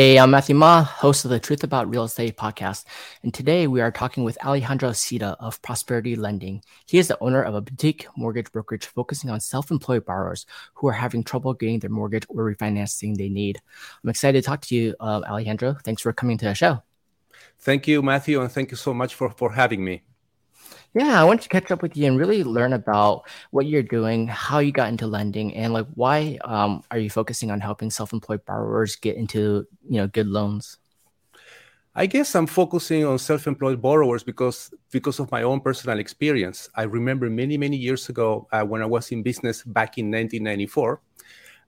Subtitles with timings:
[0.00, 2.86] Hey, I'm Matthew Ma, host of the Truth About Real Estate podcast.
[3.22, 6.62] And today we are talking with Alejandro Cita of Prosperity Lending.
[6.86, 10.88] He is the owner of a boutique mortgage brokerage focusing on self employed borrowers who
[10.88, 13.60] are having trouble getting their mortgage or refinancing they need.
[14.02, 15.76] I'm excited to talk to you, uh, Alejandro.
[15.84, 16.82] Thanks for coming to the show.
[17.58, 20.04] Thank you, Matthew, and thank you so much for, for having me.
[20.92, 24.26] Yeah, I wanted to catch up with you and really learn about what you're doing,
[24.26, 28.44] how you got into lending, and like why um, are you focusing on helping self-employed
[28.44, 30.78] borrowers get into you know good loans?
[31.94, 36.68] I guess I'm focusing on self-employed borrowers because because of my own personal experience.
[36.74, 41.00] I remember many many years ago uh, when I was in business back in 1994.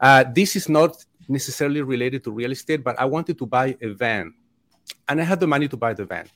[0.01, 0.97] Uh, this is not
[1.29, 4.35] necessarily related to real estate, but I wanted to buy a van,
[5.09, 6.27] and I had the money to buy the van.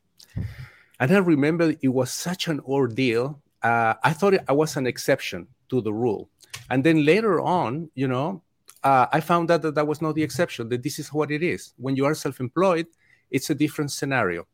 [1.00, 3.40] And I remember it was such an ordeal.
[3.62, 6.30] Uh, I thought I was an exception to the rule.
[6.70, 8.42] And then later on, you know,
[8.82, 11.42] uh, I found out that that was not the exception, that this is what it
[11.42, 11.74] is.
[11.76, 12.86] When you are self employed,
[13.30, 14.46] it's a different scenario.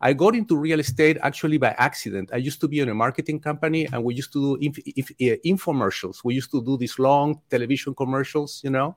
[0.00, 2.30] I got into real estate actually by accident.
[2.32, 5.10] I used to be in a marketing company and we used to do inf- inf-
[5.12, 6.24] uh, infomercials.
[6.24, 8.96] We used to do these long television commercials, you know.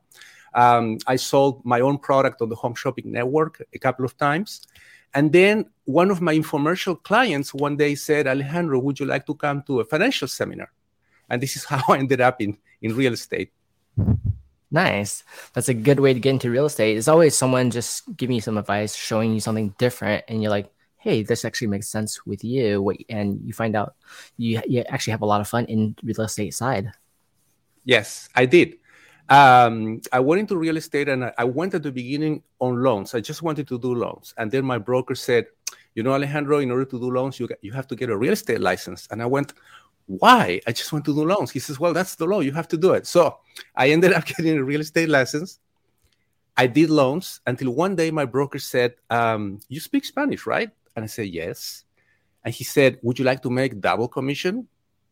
[0.56, 4.68] Um, I sold my own product on the Home Shopping Network a couple of times.
[5.16, 9.34] And then one of my infomercial clients one day said, Alejandro, would you like to
[9.34, 10.72] come to a financial seminar?
[11.30, 13.52] And this is how I ended up in, in real estate.
[14.70, 15.24] Nice.
[15.54, 16.98] That's a good way to get into real estate.
[16.98, 20.70] It's always someone just giving you some advice, showing you something different, and you're like,
[20.98, 22.92] hey, this actually makes sense with you.
[23.08, 23.96] And you find out
[24.36, 26.92] you, you actually have a lot of fun in real estate side.
[27.86, 28.80] Yes, I did
[29.30, 33.16] um, I went into real estate and I, I went at the beginning on loans.
[33.16, 34.34] I just wanted to do loans.
[34.38, 35.48] And then my broker said,
[35.96, 38.34] you know, Alejandro, in order to do loans, you, you have to get a real
[38.34, 39.08] estate license.
[39.12, 39.54] And I went,
[40.08, 40.62] why?
[40.68, 41.52] I just want to do loans.
[41.52, 42.42] He says, well, that's the law.
[42.42, 43.08] You have to do it.
[43.08, 43.40] So
[43.76, 45.60] I ended up getting a real estate license.
[46.58, 50.70] I did loans until one day my broker said, um, you speak Spanish, right?
[50.96, 51.84] And I said, yes.
[52.44, 54.68] And he said, would you like to make double commission?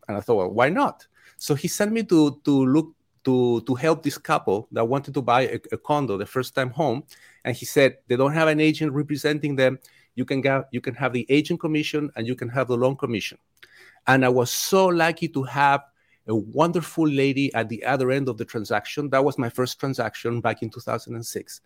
[0.08, 1.08] And I thought, well, why not?
[1.38, 2.94] So he sent me to, to look
[3.26, 6.70] to to help this couple that wanted to buy a, a, condo the first time
[6.70, 7.04] home
[7.46, 9.80] and he said they don't have an agent representing them.
[10.16, 12.96] You can get you can have the agent commission and you can have the loan
[12.96, 13.38] commission.
[14.08, 15.82] And i was so lucky to have
[16.28, 19.10] a wonderful lady at the other end of the transaction.
[19.10, 21.62] That was my first transaction back in 2006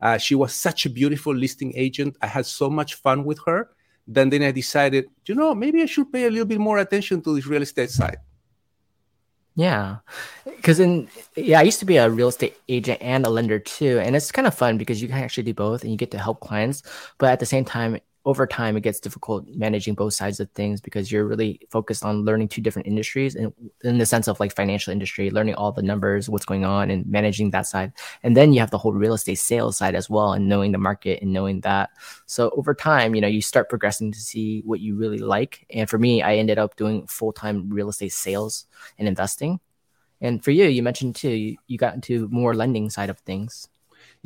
[0.00, 2.16] uh, she was such a beautiful listing agent.
[2.20, 3.70] I had so much fun with her.
[4.08, 7.20] Then then i decided you know maybe i should pay a little bit more attention
[7.22, 8.18] to this real estate side
[9.56, 9.96] yeah.
[10.44, 13.98] Because in, yeah, I used to be a real estate agent and a lender too.
[14.00, 16.18] And it's kind of fun because you can actually do both and you get to
[16.18, 16.82] help clients.
[17.18, 20.80] But at the same time, over time it gets difficult managing both sides of things
[20.80, 23.52] because you're really focused on learning two different industries and
[23.84, 27.06] in the sense of like financial industry learning all the numbers what's going on and
[27.06, 27.92] managing that side.
[28.24, 30.78] And then you have the whole real estate sales side as well and knowing the
[30.78, 31.90] market and knowing that.
[32.26, 35.64] So over time you know you start progressing to see what you really like.
[35.70, 38.66] And for me i ended up doing full-time real estate sales
[38.98, 39.60] and investing.
[40.20, 43.68] And for you you mentioned too you, you got into more lending side of things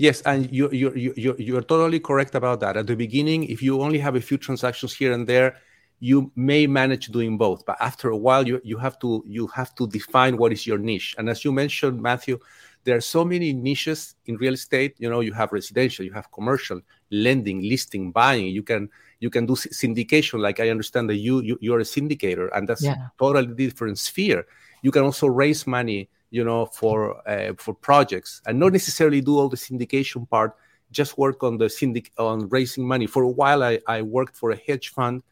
[0.01, 2.79] Yes, and you you you you're totally correct about that.
[2.79, 5.59] At the beginning, if you only have a few transactions here and there,
[5.99, 7.67] you may manage doing both.
[7.67, 10.79] But after a while, you you have to you have to define what is your
[10.79, 11.15] niche.
[11.19, 12.39] And as you mentioned, Matthew,
[12.85, 14.95] there are so many niches in real estate.
[14.97, 16.81] You know, you have residential, you have commercial,
[17.11, 18.47] lending, listing, buying.
[18.47, 18.89] You can
[19.19, 20.41] you can do syndication.
[20.41, 23.09] Like I understand that you, you you're a syndicator, and that's yeah.
[23.19, 24.47] totally different sphere.
[24.81, 29.39] You can also raise money you know, for uh, for projects, and not necessarily do
[29.39, 30.57] all the syndication part.
[30.91, 33.07] Just work on the syndic on raising money.
[33.07, 35.23] For a while, I, I worked for a hedge fund,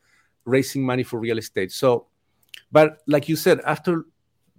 [0.44, 1.72] raising money for real estate.
[1.72, 2.06] So,
[2.70, 4.04] but like you said, after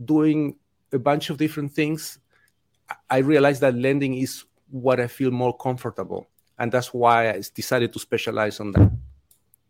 [0.04, 0.56] doing
[0.92, 2.20] a bunch of different things,
[3.10, 7.94] I realized that lending is what I feel more comfortable, and that's why I decided
[7.94, 8.92] to specialize on that.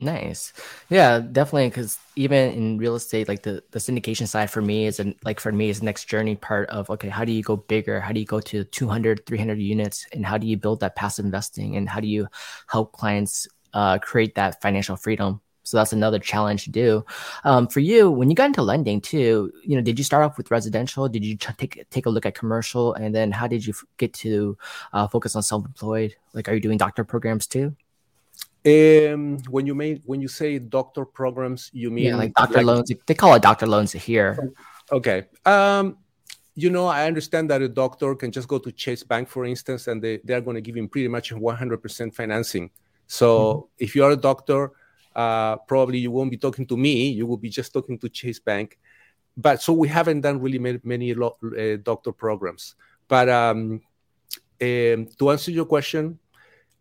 [0.01, 0.53] Nice.
[0.89, 1.67] Yeah, definitely.
[1.67, 5.41] Because even in real estate, like the, the syndication side for me is an, like
[5.41, 7.99] for me is the next journey part of, okay, how do you go bigger?
[7.99, 10.05] How do you go to 200, 300 units?
[10.13, 11.75] And how do you build that passive investing?
[11.75, 12.27] And how do you
[12.67, 15.41] help clients uh, create that financial freedom?
[15.63, 17.05] So that's another challenge to do.
[17.43, 20.37] Um, for you, when you got into lending too, you know, did you start off
[20.37, 21.09] with residential?
[21.09, 24.57] Did you take take a look at commercial, and then how did you get to
[24.93, 26.15] uh, focus on self employed?
[26.33, 27.75] Like, are you doing doctor programs too?
[28.65, 32.65] Um, when you mean when you say doctor programs, you mean yeah, like doctor like,
[32.65, 32.91] loans?
[33.05, 34.51] They call it doctor loans here.
[34.91, 35.25] Okay.
[35.45, 35.97] Um,
[36.55, 39.87] you know, I understand that a doctor can just go to Chase Bank, for instance,
[39.87, 42.69] and they, they are going to give him pretty much 100% financing.
[43.07, 43.83] So mm-hmm.
[43.83, 44.71] if you are a doctor,
[45.15, 47.09] uh, probably you won't be talking to me.
[47.09, 48.77] You will be just talking to Chase Bank.
[49.37, 52.75] But so we haven't done really many, many uh, doctor programs.
[53.07, 53.81] But um,
[54.61, 56.19] um, to answer your question,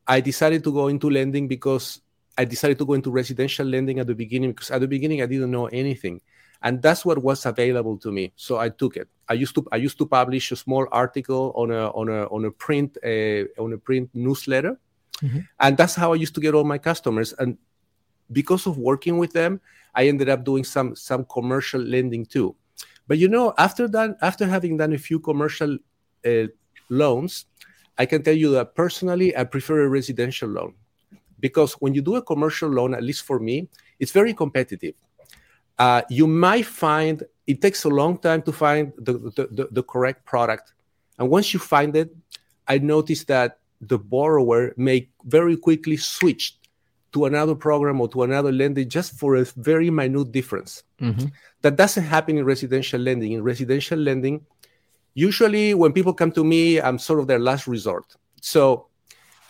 [0.09, 2.01] I decided to go into lending because
[2.39, 5.27] I decided to go into residential lending at the beginning because at the beginning I
[5.27, 6.21] didn't know anything,
[6.63, 8.33] and that's what was available to me.
[8.37, 9.09] So I took it.
[9.29, 12.47] I used to I used to publish a small article on a on a on
[12.47, 14.81] a print uh, on a print newsletter,
[15.21, 15.41] mm-hmm.
[15.61, 17.35] and that's how I used to get all my customers.
[17.39, 17.59] And
[18.33, 19.61] because of working with them,
[19.95, 22.57] I ended up doing some some commercial lending too.
[23.09, 25.77] But you know, after that, after having done a few commercial
[26.25, 26.47] uh,
[26.89, 27.47] loans,
[27.99, 30.75] I can tell you that personally, I prefer a residential loan
[31.41, 33.69] because when you do a commercial loan, at least for me,
[33.99, 34.95] it's very competitive.
[35.79, 39.83] Uh, you might find it takes a long time to find the, the, the, the
[39.83, 40.75] correct product.
[41.19, 42.15] And once you find it,
[42.67, 46.59] I noticed that the borrower may very quickly switch
[47.13, 50.83] to another program or to another lender just for a very minute difference.
[51.01, 51.27] Mm-hmm.
[51.63, 53.33] That doesn't happen in residential lending.
[53.33, 54.45] In residential lending,
[55.19, 58.15] usually when people come to me, I'm sort of their last resort.
[58.41, 58.87] So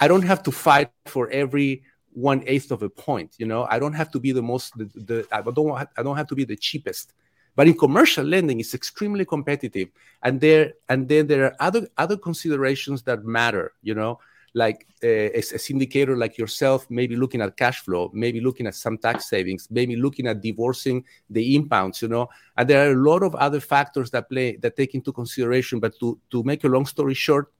[0.00, 1.82] I don't have to fight for every
[2.12, 3.34] one eighth of a point.
[3.38, 4.76] You know, I don't have to be the most.
[4.78, 7.12] The, the I don't want, I don't have to be the cheapest.
[7.54, 9.88] But in commercial lending, it's extremely competitive,
[10.22, 13.72] and there and then there are other other considerations that matter.
[13.82, 14.20] You know,
[14.54, 18.74] like eh, a, a syndicator like yourself, maybe looking at cash flow, maybe looking at
[18.74, 22.02] some tax savings, maybe looking at divorcing the impounds.
[22.02, 25.12] You know, and there are a lot of other factors that play that take into
[25.12, 25.80] consideration.
[25.80, 27.52] But to to make a long story short,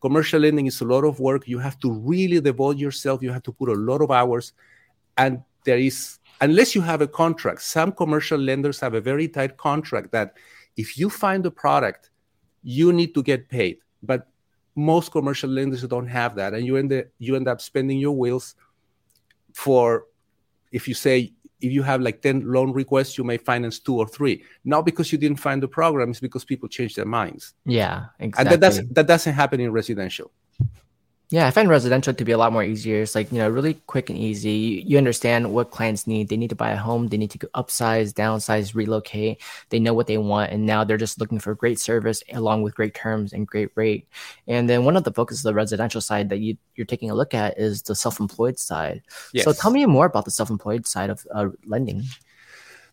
[0.00, 1.48] commercial lending is a lot of work.
[1.48, 3.22] You have to really devote yourself.
[3.22, 4.52] You have to put a lot of hours.
[5.16, 9.56] And there is, unless you have a contract, some commercial lenders have a very tight
[9.56, 10.34] contract that
[10.76, 12.10] if you find a product,
[12.62, 13.78] you need to get paid.
[14.02, 14.28] But
[14.74, 16.54] most commercial lenders don't have that.
[16.54, 18.54] And you end, up, you end up spending your wheels
[19.52, 20.06] for,
[20.72, 24.06] if you say if you have like 10 loan requests, you may finance two or
[24.06, 24.44] three.
[24.64, 27.54] Not because you didn't find the program, it's because people change their minds.
[27.64, 28.40] Yeah, exactly.
[28.40, 30.30] And that doesn't, that doesn't happen in residential.
[31.30, 33.00] Yeah, I find residential to be a lot more easier.
[33.00, 34.84] It's like, you know, really quick and easy.
[34.86, 36.28] You understand what clients need.
[36.28, 39.40] They need to buy a home, they need to upsize, downsize, relocate.
[39.70, 40.52] They know what they want.
[40.52, 44.06] And now they're just looking for great service along with great terms and great rate.
[44.46, 47.14] And then one of the focuses of the residential side that you, you're taking a
[47.14, 49.02] look at is the self employed side.
[49.32, 49.44] Yes.
[49.44, 52.04] So tell me more about the self employed side of uh, lending.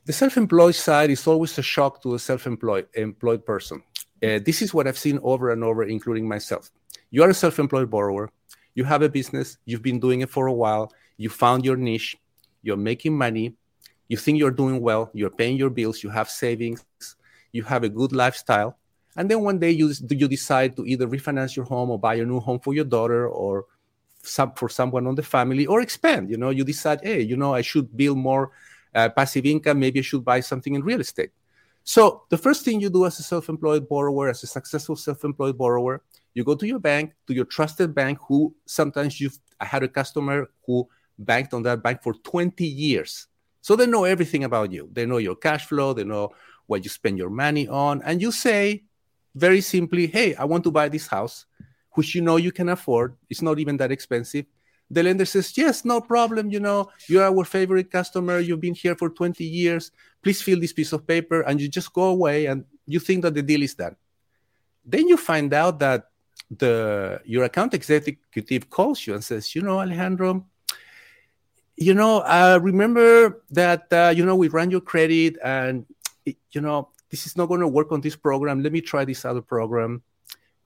[0.06, 3.83] The self employed side is always a shock to a self employed employed person.
[4.23, 6.69] Uh, this is what I've seen over and over, including myself.
[7.09, 8.29] You are a self-employed borrower.
[8.75, 9.57] You have a business.
[9.65, 10.94] You've been doing it for a while.
[11.18, 12.18] You found your niche.
[12.62, 13.56] You're making money.
[14.07, 15.09] You think you're doing well.
[15.13, 16.03] You're paying your bills.
[16.03, 16.85] You have savings.
[17.51, 18.77] You have a good lifestyle.
[19.18, 22.25] And then one day you, you decide to either refinance your home or buy a
[22.25, 23.65] new home for your daughter or
[24.23, 26.50] some, for someone on the family or expand you know?
[26.50, 28.51] You decide hey you know i should build more
[28.94, 29.79] uh, passive income.
[29.79, 31.31] Maybe i should buy something in real estate
[31.83, 36.04] so the first thing you do as a self-employed borrower as a successful self-employed borrower
[36.33, 39.88] you go to your bank, to your trusted bank, who sometimes you've I had a
[39.88, 40.88] customer who
[41.19, 43.28] banked on that bank for 20 years.
[43.62, 44.89] So they know everything about you.
[44.92, 46.31] They know your cash flow, they know
[46.66, 48.01] what you spend your money on.
[48.04, 48.83] And you say
[49.36, 51.45] very simply, Hey, I want to buy this house,
[51.92, 53.16] which you know you can afford.
[53.30, 54.45] It's not even that expensive.
[54.92, 56.52] The lender says, Yes, no problem.
[56.52, 58.40] You know, you're our favorite customer.
[58.40, 59.92] You've been here for 20 years.
[60.22, 61.42] Please fill this piece of paper.
[61.42, 63.96] And you just go away and you think that the deal is done.
[64.86, 66.10] Then you find out that
[66.50, 70.46] the your account executive calls you and says, you know, Alejandro,
[71.78, 75.86] you know, uh, remember that uh, you know we ran your credit, and
[76.26, 78.62] it, you know this is not going to work on this program.
[78.62, 80.02] Let me try this other program,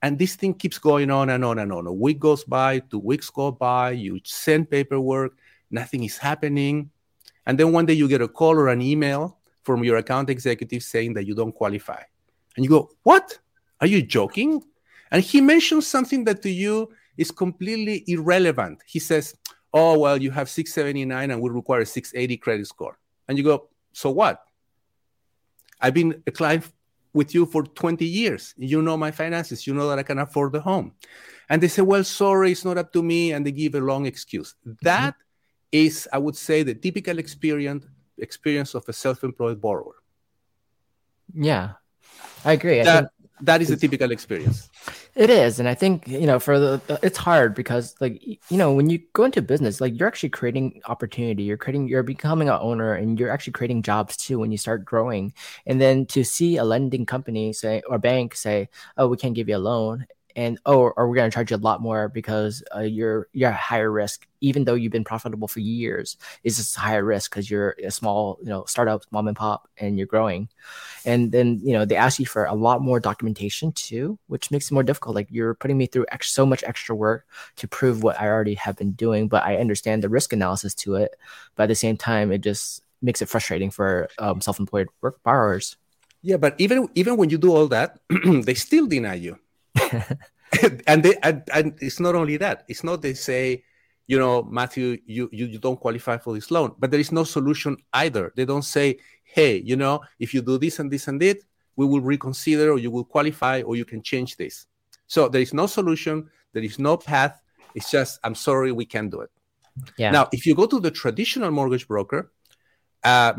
[0.01, 1.87] and this thing keeps going on and on and on.
[1.87, 3.91] A week goes by, two weeks go by.
[3.91, 5.37] You send paperwork,
[5.71, 6.89] nothing is happening,
[7.45, 10.83] and then one day you get a call or an email from your account executive
[10.83, 12.01] saying that you don't qualify,
[12.55, 13.39] and you go, "What?
[13.81, 14.63] Are you joking?"
[15.11, 18.83] And he mentions something that to you is completely irrelevant.
[18.85, 19.35] He says,
[19.73, 22.97] Oh, well, you have 679 and we require a 680 credit score.
[23.27, 24.41] And you go, So what?
[25.81, 26.71] I've been a client
[27.15, 28.53] with you for 20 years.
[28.57, 29.65] You know my finances.
[29.65, 30.91] You know that I can afford the home.
[31.49, 33.31] And they say, Well, sorry, it's not up to me.
[33.31, 34.53] And they give a long excuse.
[34.67, 34.73] Mm-hmm.
[34.81, 35.85] That mm-hmm.
[35.85, 37.85] is, I would say, the typical experience
[38.17, 39.95] experience of a self-employed borrower.
[41.33, 41.73] Yeah,
[42.43, 42.81] I agree.
[42.81, 43.11] That, I think
[43.41, 44.69] that is a typical experience.
[45.15, 48.73] It is, and I think you know for the, it's hard because like you know
[48.73, 51.43] when you go into business, like you're actually creating opportunity.
[51.43, 54.85] You're creating, you're becoming an owner, and you're actually creating jobs too when you start
[54.85, 55.33] growing.
[55.65, 59.49] And then to see a lending company say or bank say, "Oh, we can't give
[59.49, 62.61] you a loan," and oh, or we're going to charge you a lot more because
[62.75, 66.17] uh, you're you're at higher risk, even though you've been profitable for years.
[66.43, 69.97] It's just higher risk because you're a small, you know, startup, mom and pop, and
[69.97, 70.49] you're growing.
[71.05, 74.69] And then you know they ask you for a lot more documentation too, which makes
[74.69, 75.15] it more difficult.
[75.15, 77.25] Like you're putting me through ex- so much extra work
[77.55, 80.95] to prove what I already have been doing, but I understand the risk analysis to
[80.95, 81.15] it.
[81.55, 85.77] But at the same time, it just makes it frustrating for um, self-employed work borrowers.
[86.21, 87.99] Yeah, but even even when you do all that,
[88.43, 89.39] they still deny you.
[90.87, 92.63] and they and, and, it's not only that.
[92.67, 93.63] It's not they say,
[94.07, 97.23] you know, Matthew, you, you you don't qualify for this loan, but there is no
[97.23, 98.31] solution either.
[98.35, 101.39] They don't say, hey, you know, if you do this and this and that,
[101.75, 104.67] we will reconsider, or you will qualify, or you can change this.
[105.07, 106.29] So there is no solution.
[106.53, 107.41] There is no path.
[107.73, 109.31] It's just, I'm sorry, we can't do it.
[109.97, 110.11] Yeah.
[110.11, 112.31] Now, if you go to the traditional mortgage broker,
[113.03, 113.33] uh,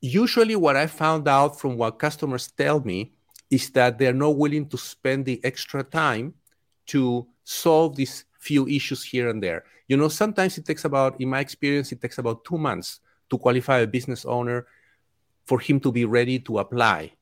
[0.00, 3.12] usually what I found out from what customers tell me
[3.54, 6.34] is that they're not willing to spend the extra time
[6.86, 9.64] to solve these few issues here and there.
[9.88, 13.38] You know, sometimes it takes about, in my experience, it takes about two months to
[13.38, 14.66] qualify a business owner
[15.44, 17.12] for him to be ready to apply.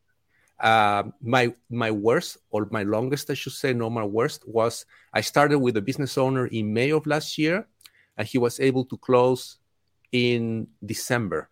[0.58, 5.20] Uh, my my worst or my longest, I should say, no, my worst was I
[5.20, 7.66] started with a business owner in May of last year,
[8.16, 9.58] and he was able to close
[10.12, 11.50] in December.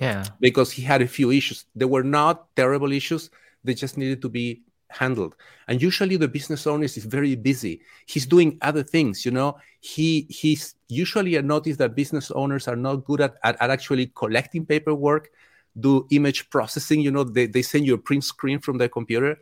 [0.00, 0.24] Yeah.
[0.40, 1.64] Because he had a few issues.
[1.74, 3.30] They were not terrible issues.
[3.64, 5.34] They just needed to be handled.
[5.66, 7.82] And usually the business owner is very busy.
[8.06, 9.58] He's doing other things, you know.
[9.80, 14.10] He he's usually I notice that business owners are not good at, at, at actually
[14.14, 15.30] collecting paperwork,
[15.78, 19.38] do image processing, you know, they, they send you a print screen from their computer.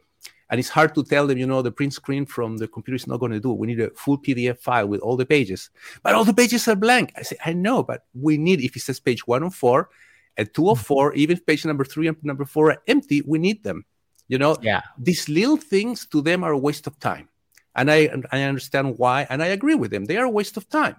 [0.49, 3.09] And it's hard to tell them, you know, the print screen from the computer is
[3.09, 3.53] not going to do.
[3.53, 5.71] We need a full PDF file with all the pages.
[6.05, 7.13] But all the pages are blank.
[7.17, 9.89] I say, I know, but we need, if it says page one or four,
[10.37, 11.19] at 204, mm-hmm.
[11.19, 13.85] even if page number three and number four are empty, we need them.
[14.29, 14.83] You know, yeah.
[14.99, 17.29] These little things to them are a waste of time.
[17.77, 20.07] And I, I understand why, and I agree with them.
[20.07, 20.97] They are a waste of time.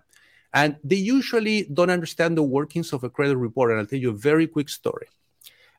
[0.54, 3.72] And they usually don't understand the workings of a credit report.
[3.72, 5.08] And I'll tell you a very quick story.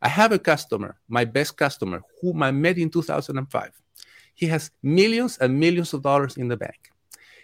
[0.03, 3.71] I have a customer, my best customer, whom I met in 2005.
[4.35, 6.91] He has millions and millions of dollars in the bank.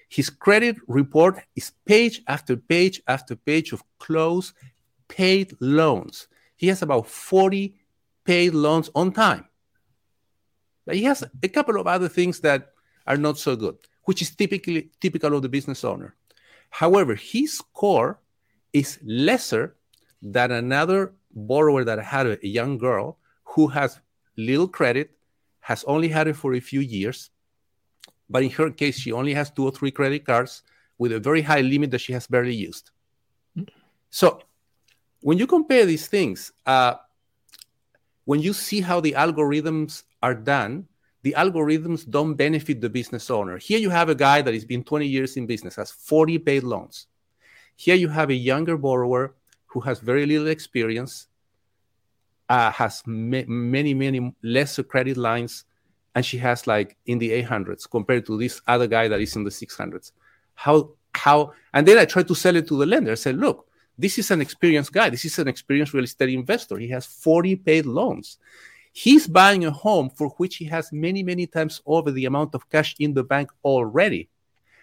[0.08, 4.54] His credit report is page after page after page of closed
[5.08, 6.28] paid loans.
[6.56, 7.76] He has about 40
[8.24, 9.46] paid loans on time.
[10.86, 12.72] But he has a couple of other things that
[13.06, 16.14] are not so good, which is typically typical of the business owner.
[16.70, 18.20] However, his score
[18.72, 19.76] is lesser
[20.20, 24.00] than another borrower that had a, young girl who has
[24.36, 25.12] little credit,
[25.60, 27.30] has only had it for a few years,
[28.28, 30.62] but in her case, she only has two or three credit cards
[30.98, 32.90] with a very high limit that she has barely used.
[34.10, 34.40] So
[35.24, 36.96] when you compare these things, uh,
[38.26, 40.86] when you see how the algorithms are done,
[41.22, 43.56] the algorithms don't benefit the business owner.
[43.56, 46.62] Here you have a guy that has been 20 years in business, has 40 paid
[46.62, 47.06] loans.
[47.74, 51.28] Here you have a younger borrower who has very little experience,
[52.50, 55.64] uh, has ma- many, many lesser credit lines,
[56.14, 59.44] and she has like in the 800s compared to this other guy that is in
[59.44, 60.12] the 600s.
[60.52, 63.12] How, how, and then I try to sell it to the lender.
[63.12, 65.10] I said, look, this is an experienced guy.
[65.10, 66.78] This is an experienced real estate investor.
[66.78, 68.38] He has 40 paid loans.
[68.92, 72.68] He's buying a home for which he has many, many times over the amount of
[72.70, 74.28] cash in the bank already.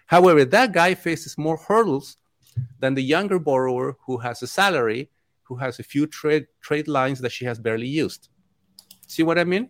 [0.08, 2.18] However, that guy faces more hurdles
[2.80, 5.10] than the younger borrower who has a salary,
[5.44, 8.28] who has a few trade trade lines that she has barely used.
[9.08, 9.70] See what I mean?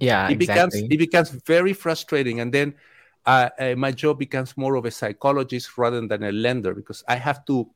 [0.00, 0.46] Yeah, it exactly.
[0.46, 2.74] becomes it becomes very frustrating, and then
[3.26, 7.16] uh, uh, my job becomes more of a psychologist rather than a lender because I
[7.16, 7.70] have to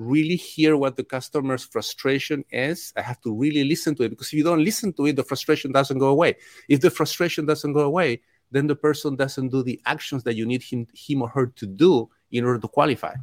[0.00, 2.92] really hear what the customer's frustration is.
[2.96, 5.22] I have to really listen to it because if you don't listen to it, the
[5.24, 6.36] frustration doesn't go away.
[6.68, 10.46] If the frustration doesn't go away, then the person doesn't do the actions that you
[10.46, 13.14] need him, him or her to do in order to qualify.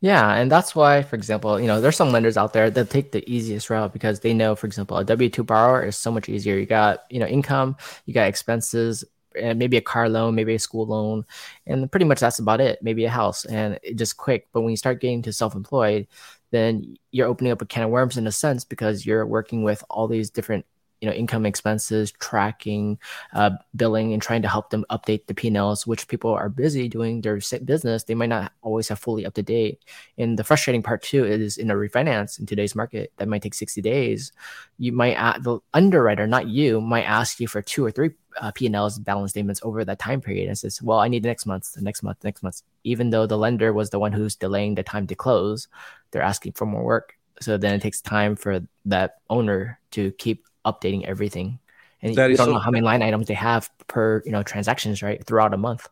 [0.00, 3.10] Yeah, and that's why, for example, you know, there's some lenders out there that take
[3.10, 6.28] the easiest route because they know, for example, a W two borrower is so much
[6.28, 6.56] easier.
[6.56, 7.76] You got, you know, income,
[8.06, 9.04] you got expenses,
[9.40, 11.24] maybe a car loan, maybe a school loan,
[11.66, 12.82] and pretty much that's about it.
[12.82, 14.48] Maybe a house, and just quick.
[14.52, 16.06] But when you start getting to self-employed,
[16.50, 19.84] then you're opening up a can of worms in a sense because you're working with
[19.90, 20.64] all these different
[21.00, 22.98] you know income expenses tracking
[23.34, 27.20] uh, billing and trying to help them update the p&l's which people are busy doing
[27.20, 29.84] their business they might not always have fully up to date.
[30.18, 33.54] And the frustrating part too is in a refinance in today's market that might take
[33.54, 34.32] 60 days
[34.78, 38.52] you might add, the underwriter not you might ask you for two or three uh,
[38.52, 41.72] p&l's balance statements over that time period and says well i need the next month
[41.72, 42.62] the next month the next month.
[42.84, 45.68] Even though the lender was the one who's delaying the time to close
[46.10, 47.14] they're asking for more work.
[47.40, 51.58] So then it takes time for that owner to keep updating everything
[52.02, 54.42] and that you don't so, know how many line items they have per you know
[54.42, 55.88] transactions right throughout a month.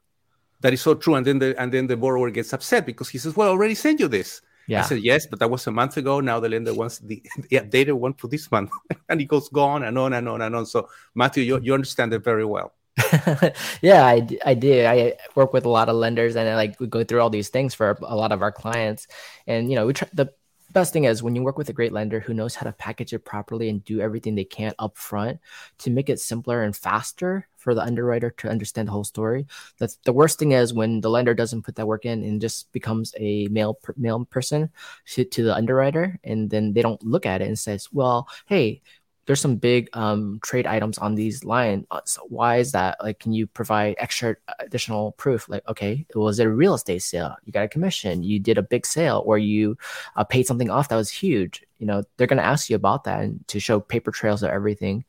[0.60, 3.18] That is so true, and then the and then the borrower gets upset because he
[3.18, 4.80] says, "Well, I already sent you this." Yeah.
[4.80, 6.20] I said, yes, but that was a month ago.
[6.20, 8.70] Now the lender wants the, the updated one for this month.
[9.08, 10.66] and it goes on and on and on and on.
[10.66, 12.72] So, Matthew, you, you understand it very well.
[13.80, 14.84] yeah, I, I do.
[14.84, 17.48] I work with a lot of lenders and I like we go through all these
[17.48, 19.06] things for a lot of our clients.
[19.46, 20.32] And, you know, we try the
[20.76, 23.14] best thing is when you work with a great lender who knows how to package
[23.14, 25.40] it properly and do everything they can up front
[25.78, 29.46] to make it simpler and faster for the underwriter to understand the whole story.
[29.78, 32.70] That's the worst thing is when the lender doesn't put that work in and just
[32.72, 34.68] becomes a male male person
[35.14, 38.82] to, to the underwriter, and then they don't look at it and says, "Well, hey,
[39.26, 41.84] there's some big um, trade items on these lines.
[41.90, 42.96] Uh, so why is that?
[43.02, 45.48] Like, can you provide extra additional proof?
[45.48, 47.36] Like, okay, was it a real estate sale?
[47.44, 49.76] You got a commission, you did a big sale, or you
[50.14, 51.64] uh, paid something off that was huge.
[51.78, 54.50] You know, they're going to ask you about that and to show paper trails of
[54.50, 55.04] everything.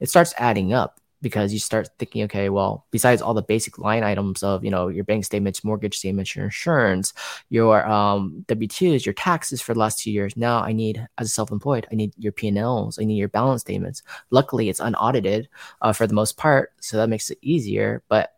[0.00, 4.02] It starts adding up because you start thinking, okay, well, besides all the basic line
[4.02, 7.12] items of, you know, your bank statements, mortgage statements, your insurance,
[7.48, 10.36] your um, W-2s, your taxes for the last two years.
[10.36, 14.02] Now I need, as a self-employed, I need your P&Ls, I need your balance statements.
[14.30, 15.48] Luckily, it's unaudited
[15.82, 18.02] uh, for the most part, so that makes it easier.
[18.08, 18.34] But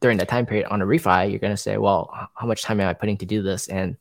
[0.00, 2.80] during that time period on a refi, you're going to say, well, how much time
[2.80, 3.68] am I putting to do this?
[3.68, 3.96] And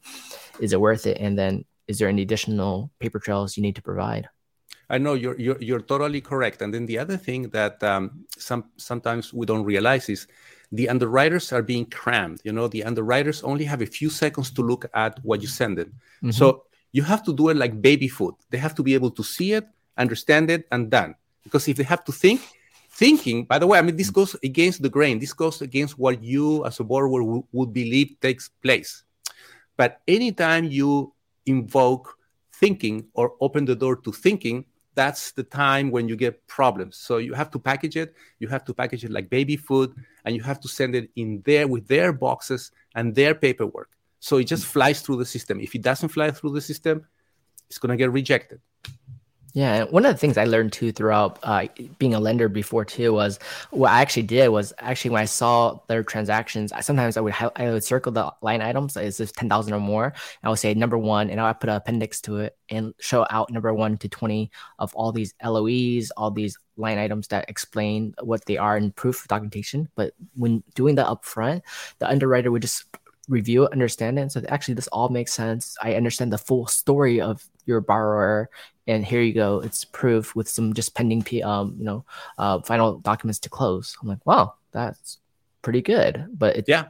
[0.59, 1.17] is it worth it?
[1.19, 4.29] And then is there any additional paper trails you need to provide?
[4.89, 6.61] I know you're, you're, you're totally correct.
[6.61, 10.27] And then the other thing that um, some sometimes we don't realize is
[10.71, 12.41] the underwriters are being crammed.
[12.43, 15.77] You know, the underwriters only have a few seconds to look at what you send
[15.77, 15.93] them.
[16.23, 16.31] Mm-hmm.
[16.31, 18.33] So you have to do it like baby food.
[18.49, 19.67] They have to be able to see it,
[19.97, 21.15] understand it, and done.
[21.43, 22.41] Because if they have to think,
[22.89, 25.19] thinking, by the way, I mean, this goes against the grain.
[25.19, 29.03] This goes against what you as a borrower w- would believe takes place.
[29.77, 31.13] But anytime you
[31.45, 32.17] invoke
[32.53, 34.65] thinking or open the door to thinking,
[34.95, 36.97] that's the time when you get problems.
[36.97, 38.15] So you have to package it.
[38.39, 39.93] You have to package it like baby food,
[40.25, 43.89] and you have to send it in there with their boxes and their paperwork.
[44.19, 45.59] So it just flies through the system.
[45.61, 47.05] If it doesn't fly through the system,
[47.69, 48.59] it's going to get rejected.
[49.53, 52.85] Yeah, and one of the things I learned too throughout uh, being a lender before
[52.85, 53.39] too was
[53.71, 57.33] what I actually did was actually when I saw their transactions, I, sometimes I would
[57.55, 60.13] I would circle the line items is this ten thousand or more.
[60.43, 63.51] I would say number one, and I put an appendix to it and show out
[63.51, 68.45] number one to twenty of all these LOEs, all these line items that explain what
[68.45, 69.89] they are in proof documentation.
[69.95, 71.63] But when doing that upfront,
[71.97, 72.85] the underwriter would just
[73.27, 74.31] review it, understand it.
[74.31, 75.77] So actually, this all makes sense.
[75.81, 78.49] I understand the full story of your borrower,
[78.87, 79.61] and here you go.
[79.61, 82.05] It's proof with some just pending, um, you know,
[82.37, 83.95] uh, final documents to close.
[84.01, 85.19] I'm like, wow, that's
[85.61, 86.27] pretty good.
[86.33, 86.89] But it, yeah,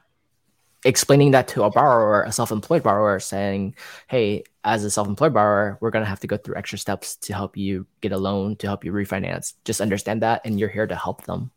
[0.85, 3.75] explaining that to a borrower, a self-employed borrower, saying,
[4.07, 7.57] "Hey, as a self-employed borrower, we're gonna have to go through extra steps to help
[7.57, 9.53] you get a loan, to help you refinance.
[9.65, 11.51] Just understand that, and you're here to help them."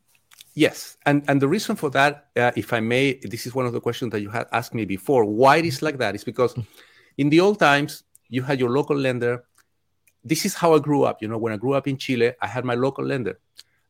[0.55, 3.73] Yes, and and the reason for that, uh, if I may, this is one of
[3.73, 5.25] the questions that you had asked me before.
[5.25, 6.15] Why it is like that?
[6.15, 6.55] Is because
[7.17, 9.45] in the old times you had your local lender.
[10.25, 11.21] This is how I grew up.
[11.23, 13.39] You know, when I grew up in Chile, I had my local lender.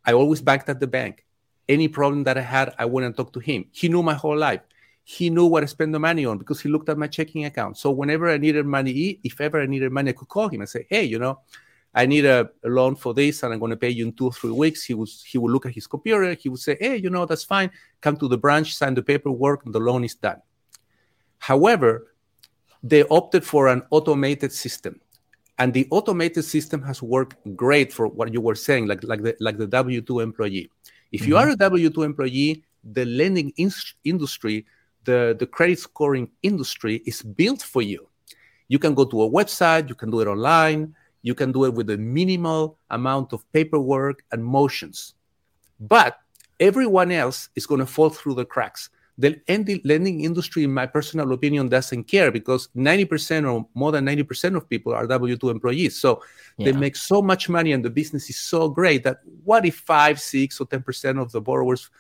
[0.05, 1.25] I always banked at the bank.
[1.69, 3.67] Any problem that I had, I went and talked to him.
[3.71, 4.63] He knew my whole life.
[5.05, 7.79] He knew what I spent the money on because he looked at my checking account.
[7.79, 10.69] So whenever I needed money, if ever I needed money, I could call him and
[10.69, 11.39] say, "Hey, you know,
[11.95, 14.27] I need a, a, loan for this and I'm going to pay you in two
[14.27, 14.83] or three weeks.
[14.83, 16.35] He was he would look at his computer.
[16.35, 17.71] He would say, hey, you know, that's fine.
[18.01, 20.41] Come to the branch, sign the paperwork, and the loan is done.
[21.39, 22.12] However,
[22.83, 25.01] they opted for an automated system.
[25.59, 29.37] And the automated system has worked great for what you were saying, like, like the
[29.39, 30.71] like the W2 employee.
[31.13, 31.29] If mm-hmm.
[31.29, 33.71] you are a W2 employee, the lending in-
[34.05, 34.67] industry,
[35.05, 38.09] the, the credit scoring industry is built for you.
[38.69, 41.75] You can go to a website, you can do it online you can do it
[41.75, 45.15] with a minimal amount of paperwork and motions.
[45.81, 46.19] But
[46.61, 48.91] everyone else is going to fall through the cracks.
[49.19, 49.41] The
[49.85, 54.69] lending industry, in my personal opinion, doesn't care because 90% or more than 90% of
[54.69, 56.01] people are W 2 employees.
[56.01, 56.23] So
[56.57, 56.73] yeah.
[56.73, 60.19] they make so much money and the business is so great that what if 5,
[60.19, 61.91] 6, or 10% of the borrowers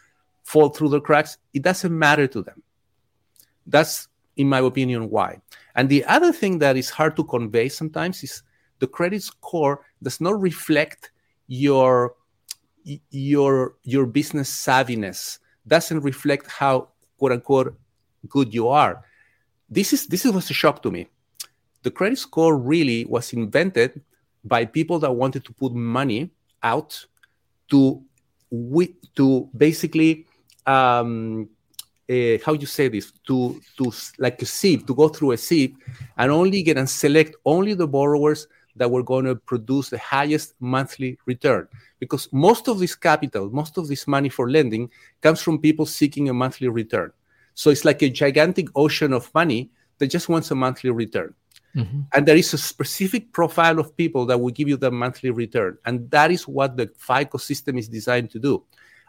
[0.44, 1.36] fall through the cracks?
[1.52, 2.62] It doesn't matter to them.
[3.66, 5.40] That's, in my opinion, why.
[5.74, 8.42] And the other thing that is hard to convey sometimes is
[8.78, 11.12] the credit score does not reflect
[11.46, 12.14] your
[13.10, 16.88] your your business savviness doesn't reflect how
[17.22, 17.78] quote unquote
[18.28, 19.04] good you are.
[19.70, 21.06] This is this was a shock to me.
[21.84, 24.00] The credit score really was invented
[24.44, 26.30] by people that wanted to put money
[26.64, 27.06] out
[27.70, 28.02] to
[29.14, 30.26] to basically
[30.66, 31.48] um,
[32.10, 33.12] uh, how you say this?
[33.28, 35.76] To to like a sieve to go through a sieve
[36.18, 40.54] and only get and select only the borrowers that were going to produce the highest
[40.60, 45.58] monthly return because most of this capital, most of this money for lending comes from
[45.58, 47.12] people seeking a monthly return.
[47.54, 51.34] So it's like a gigantic ocean of money that just wants a monthly return.
[51.76, 52.00] Mm-hmm.
[52.12, 55.78] And there is a specific profile of people that will give you the monthly return.
[55.86, 58.62] And that is what the FICO system is designed to do.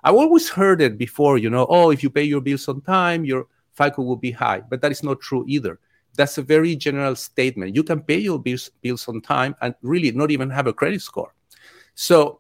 [0.04, 3.26] I've always heard it before, you know, oh, if you pay your bills on time,
[3.26, 4.62] your FICO will be high.
[4.62, 5.80] But that is not true either.
[6.15, 7.76] That's a very general statement.
[7.76, 11.02] You can pay your bills, bills on time and really not even have a credit
[11.02, 11.34] score.
[11.95, 12.39] So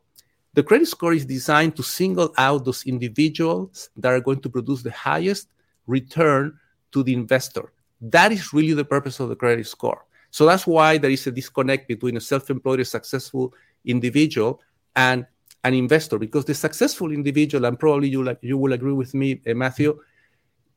[0.53, 4.83] the credit score is designed to single out those individuals that are going to produce
[4.83, 5.47] the highest
[5.87, 6.57] return
[6.91, 7.71] to the investor.
[8.01, 10.05] That is really the purpose of the credit score.
[10.29, 13.53] So that's why there is a disconnect between a self-employed, successful
[13.85, 14.61] individual,
[14.95, 15.25] and
[15.63, 16.19] an investor.
[16.19, 19.99] Because the successful individual, and probably you like you will agree with me, uh, Matthew,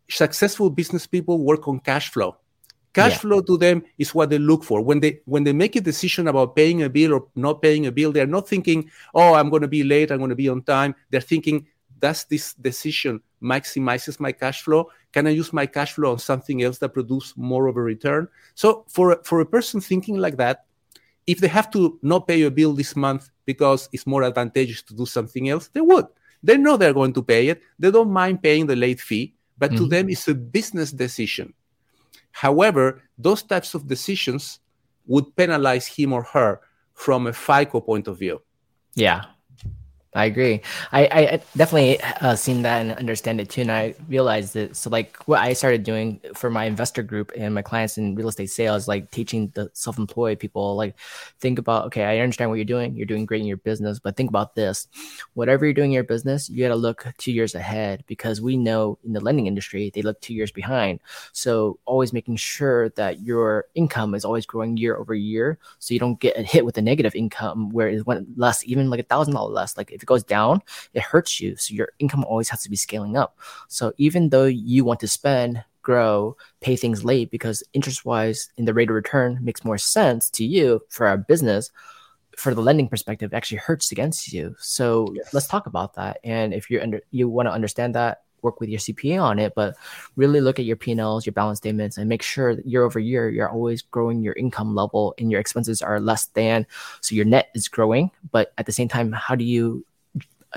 [0.08, 2.36] successful business people work on cash flow.
[2.96, 3.18] Cash yeah.
[3.18, 4.80] flow to them is what they look for.
[4.80, 7.92] When they when they make a decision about paying a bill or not paying a
[7.92, 10.10] bill, they're not thinking, "Oh, I'm going to be late.
[10.10, 11.66] I'm going to be on time." They're thinking,
[12.00, 14.88] "Does this decision maximizes my cash flow?
[15.12, 18.28] Can I use my cash flow on something else that produce more of a return?
[18.54, 20.64] So for for a person thinking like that,
[21.26, 24.94] if they have to not pay a bill this month because it's more advantageous to
[24.94, 26.06] do something else, they would.
[26.42, 27.60] They know they're going to pay it.
[27.78, 29.84] They don't mind paying the late fee, but mm-hmm.
[29.84, 31.52] to them it's a business decision.
[32.36, 34.60] However, those types of decisions
[35.06, 36.60] would penalize him or her
[36.92, 38.42] from a FICO point of view.
[38.94, 39.24] Yeah,
[40.16, 40.62] I agree.
[40.92, 43.60] I, I definitely uh, seen that and understand it too.
[43.60, 44.74] And I realized that.
[44.74, 48.28] So, like, what I started doing for my investor group and my clients in real
[48.28, 50.96] estate sales, like teaching the self employed people, like,
[51.40, 52.96] think about, okay, I understand what you're doing.
[52.96, 54.88] You're doing great in your business, but think about this.
[55.34, 58.56] Whatever you're doing in your business, you got to look two years ahead because we
[58.56, 60.98] know in the lending industry, they look two years behind.
[61.32, 65.58] So, always making sure that your income is always growing year over year.
[65.78, 69.00] So, you don't get hit with a negative income where it went less, even like
[69.00, 69.76] a thousand dollars less.
[69.76, 70.62] Like, if it goes down,
[70.94, 71.56] it hurts you.
[71.56, 73.38] So your income always has to be scaling up.
[73.68, 78.64] So even though you want to spend, grow, pay things late because interest wise in
[78.64, 81.70] the rate of return makes more sense to you for our business,
[82.36, 84.54] for the lending perspective, actually hurts against you.
[84.58, 85.32] So yes.
[85.34, 86.18] let's talk about that.
[86.22, 89.54] And if you're under you want to understand that, work with your CPA on it,
[89.54, 89.76] but
[90.16, 93.28] really look at your P&Ls, your balance statements, and make sure that year over year
[93.28, 96.66] you're always growing your income level and your expenses are less than.
[97.00, 99.84] So your net is growing, but at the same time, how do you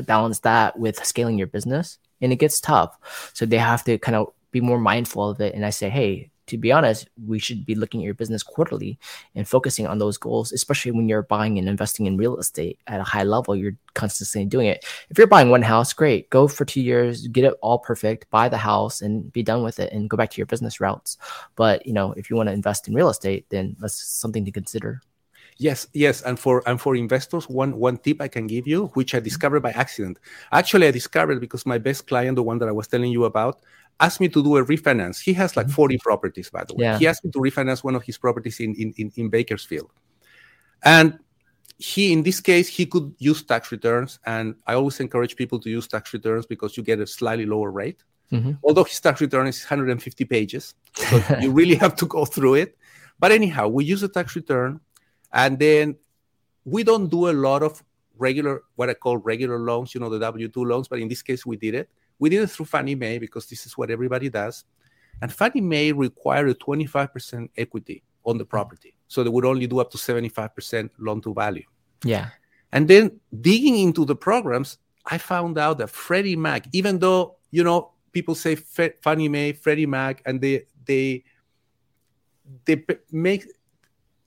[0.03, 3.31] balance that with scaling your business and it gets tough.
[3.33, 5.53] So they have to kind of be more mindful of it.
[5.53, 8.97] And i say hey to be honest we should be looking at your business quarterly
[9.35, 12.99] and focusing on those goals especially when you're buying and investing in real estate at
[12.99, 13.55] a high level.
[13.55, 14.83] You're constantly doing it.
[15.11, 16.29] If you're buying one house great.
[16.31, 19.79] Go for two years get it all perfect buy the house and be done with
[19.79, 21.17] it and go back to your business routes.
[21.55, 24.51] But you know if you want to invest in real estate then that's something to
[24.51, 25.01] consider
[25.61, 29.13] Yes, yes, and for and for investors, one one tip I can give you, which
[29.13, 30.17] I discovered by accident.
[30.53, 33.59] Actually, I discovered because my best client, the one that I was telling you about,
[33.99, 35.19] asked me to do a refinance.
[35.21, 35.75] He has like mm-hmm.
[35.75, 36.85] 40 properties, by the way.
[36.85, 36.97] Yeah.
[36.97, 39.91] He asked me to refinance one of his properties in, in, in, in Bakersfield.
[40.83, 41.19] And
[41.79, 45.69] he in this case he could use tax returns and i always encourage people to
[45.69, 48.51] use tax returns because you get a slightly lower rate mm-hmm.
[48.65, 52.77] although his tax return is 150 pages so you really have to go through it
[53.17, 54.77] but anyhow we use a tax return
[55.33, 55.95] and then
[56.65, 57.83] we don't do a lot of
[58.17, 61.21] regular, what I call regular loans, you know, the W 2 loans, but in this
[61.21, 61.89] case, we did it.
[62.19, 64.65] We did it through Fannie Mae because this is what everybody does.
[65.21, 68.95] And Fannie Mae required a 25% equity on the property.
[69.07, 71.63] So they would only do up to 75% loan to value.
[72.03, 72.29] Yeah.
[72.71, 77.63] And then digging into the programs, I found out that Freddie Mac, even though, you
[77.63, 81.23] know, people say Fannie Mae, Freddie Mac, and they, they,
[82.65, 83.45] they make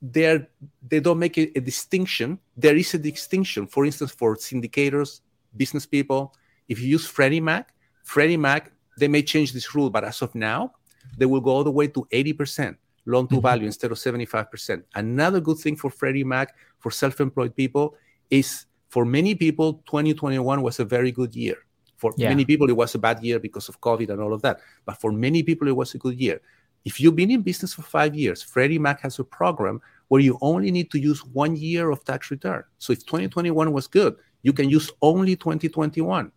[0.02, 0.48] they're
[0.86, 2.38] they don't make a, a, distinction.
[2.56, 3.68] There is a distinction.
[3.68, 5.20] For instance, for syndicators,
[5.56, 6.34] business people,
[6.68, 10.34] if you use Freddie Mac, Freddie Mac, they may change this rule, but as of
[10.34, 10.72] now,
[11.16, 13.42] they will go all the way to 80% loan to mm-hmm.
[13.42, 14.82] value instead of 75%.
[14.94, 17.94] Another good thing for Freddie Mac for self-employed people
[18.30, 21.56] is for many people, 2021 was a very good year.
[21.96, 22.28] For yeah.
[22.28, 24.60] many people, it was a bad year because of COVID and all of that.
[24.84, 26.40] But for many people, it was a good year.
[26.84, 29.80] If you've been in business for five years, Freddie Mac has a program
[30.12, 32.62] where you only need to use one year of tax return.
[32.76, 36.30] So if 2021 was good, you can use only 2021,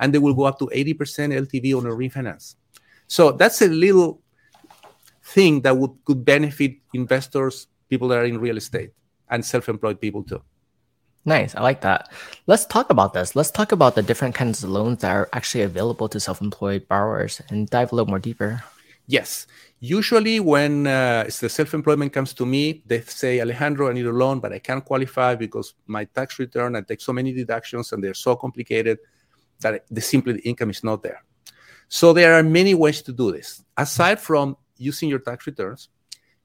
[0.00, 2.56] and they will go up to 80% LTV on a refinance.
[3.06, 4.20] So that's a little
[5.24, 8.92] thing that would could benefit investors, people that are in real estate,
[9.30, 10.42] and self-employed people too.
[11.24, 11.54] Nice.
[11.54, 12.12] I like that.
[12.46, 13.34] Let's talk about this.
[13.34, 16.86] Let's talk about the different kinds of loans that are actually available to self employed
[16.86, 18.62] borrowers and dive a little more deeper.
[19.06, 19.46] Yes.
[19.80, 24.38] Usually, when uh, the self-employment comes to me, they say, Alejandro, I need a loan,
[24.38, 28.14] but I can't qualify because my tax return, I take so many deductions and they're
[28.14, 28.98] so complicated
[29.60, 31.24] that the simply the income is not there.
[31.88, 33.64] So there are many ways to do this.
[33.76, 35.88] Aside from using your tax returns,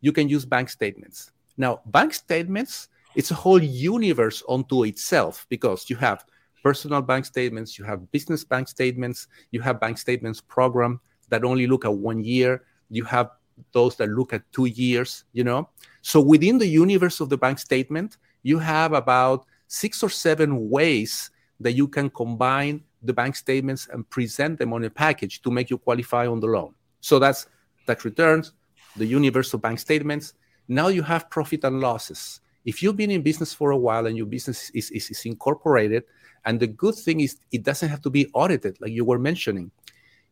[0.02, 1.32] you can use bank statements.
[1.58, 6.26] Now, bank statements, it's a whole universe unto itself because you have
[6.64, 11.68] personal bank statements, you have business bank statements, you have bank statements program that only
[11.68, 13.32] look at one year, you have
[13.72, 15.70] those that look at two years, you know.
[16.02, 21.32] So within the universe of the bank statement, you have about six or seven ways
[21.60, 25.70] that you can combine the bank statements and present them on a package to make
[25.70, 26.74] you qualify on the loan.
[27.02, 27.48] So that's
[27.86, 28.54] tax returns,
[28.96, 30.34] the universe of bank statements.
[30.68, 32.42] Now you have profit and losses.
[32.66, 36.04] If you've been in business for a while and your business is, is, is incorporated,
[36.46, 39.72] and the good thing is it doesn't have to be audited, like you were mentioning.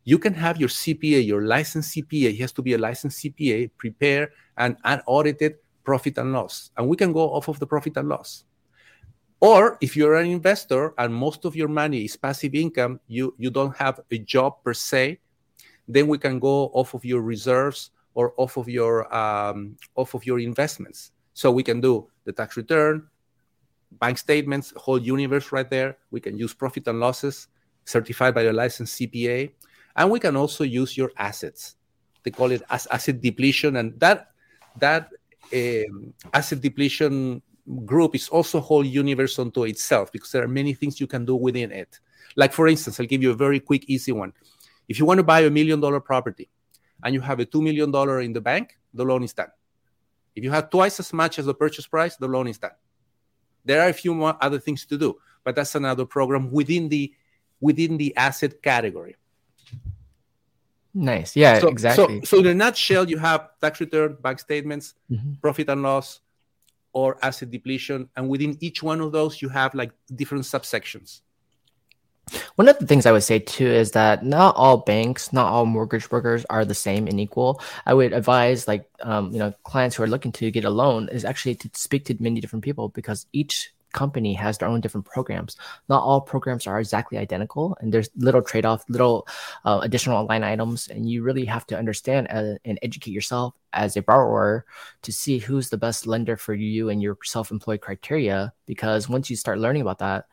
[0.06, 3.72] You can have your CPA, your licensed CPA, he has to be a licensed CPA,
[3.76, 6.70] prepare an unaudited profit and loss.
[6.76, 8.44] And we can go off of the profit and loss.
[9.40, 13.50] Or if you're an investor and most of your money is passive income, you, you
[13.50, 15.18] don't have a job per se,
[15.88, 20.24] then we can go off of your reserves or off of your um, off of
[20.24, 21.10] your investments.
[21.34, 23.08] So we can do the tax return,
[23.98, 25.98] bank statements, whole universe right there.
[26.12, 27.48] We can use profit and losses
[27.84, 29.50] certified by a licensed CPA,
[29.96, 31.76] and we can also use your assets.
[32.22, 34.30] They call it as asset depletion, and that
[34.78, 35.10] that
[35.54, 37.42] um, asset depletion
[37.84, 41.24] group is also a whole universe unto itself because there are many things you can
[41.24, 41.98] do within it.
[42.36, 44.32] Like for instance, I'll give you a very quick, easy one.
[44.88, 46.48] If you want to buy a million dollar property
[47.02, 49.50] and you have a two million dollar in the bank, the loan is done.
[50.34, 52.76] If you have twice as much as the purchase price, the loan is done.
[53.64, 57.12] There are a few more other things to do, but that's another program within the
[57.60, 59.16] within the asset category.
[60.96, 61.36] Nice.
[61.36, 62.20] Yeah, so, exactly.
[62.24, 65.34] So, so in a nutshell, you have tax return, bank statements, mm-hmm.
[65.42, 66.20] profit and loss,
[66.94, 71.20] or asset depletion, and within each one of those, you have like different subsections.
[72.54, 75.66] One of the things I would say too is that not all banks, not all
[75.66, 77.60] mortgage brokers are the same and equal.
[77.84, 81.10] I would advise like um, you know clients who are looking to get a loan
[81.10, 85.06] is actually to speak to many different people because each company has their own different
[85.06, 85.56] programs.
[85.88, 89.26] Not all programs are exactly identical, and there's little trade-off, little
[89.64, 93.96] uh, additional line items, and you really have to understand uh, and educate yourself as
[93.96, 94.64] a borrower
[95.02, 98.52] to see who's the best lender for you and your self-employed criteria.
[98.66, 100.26] Because once you start learning about that,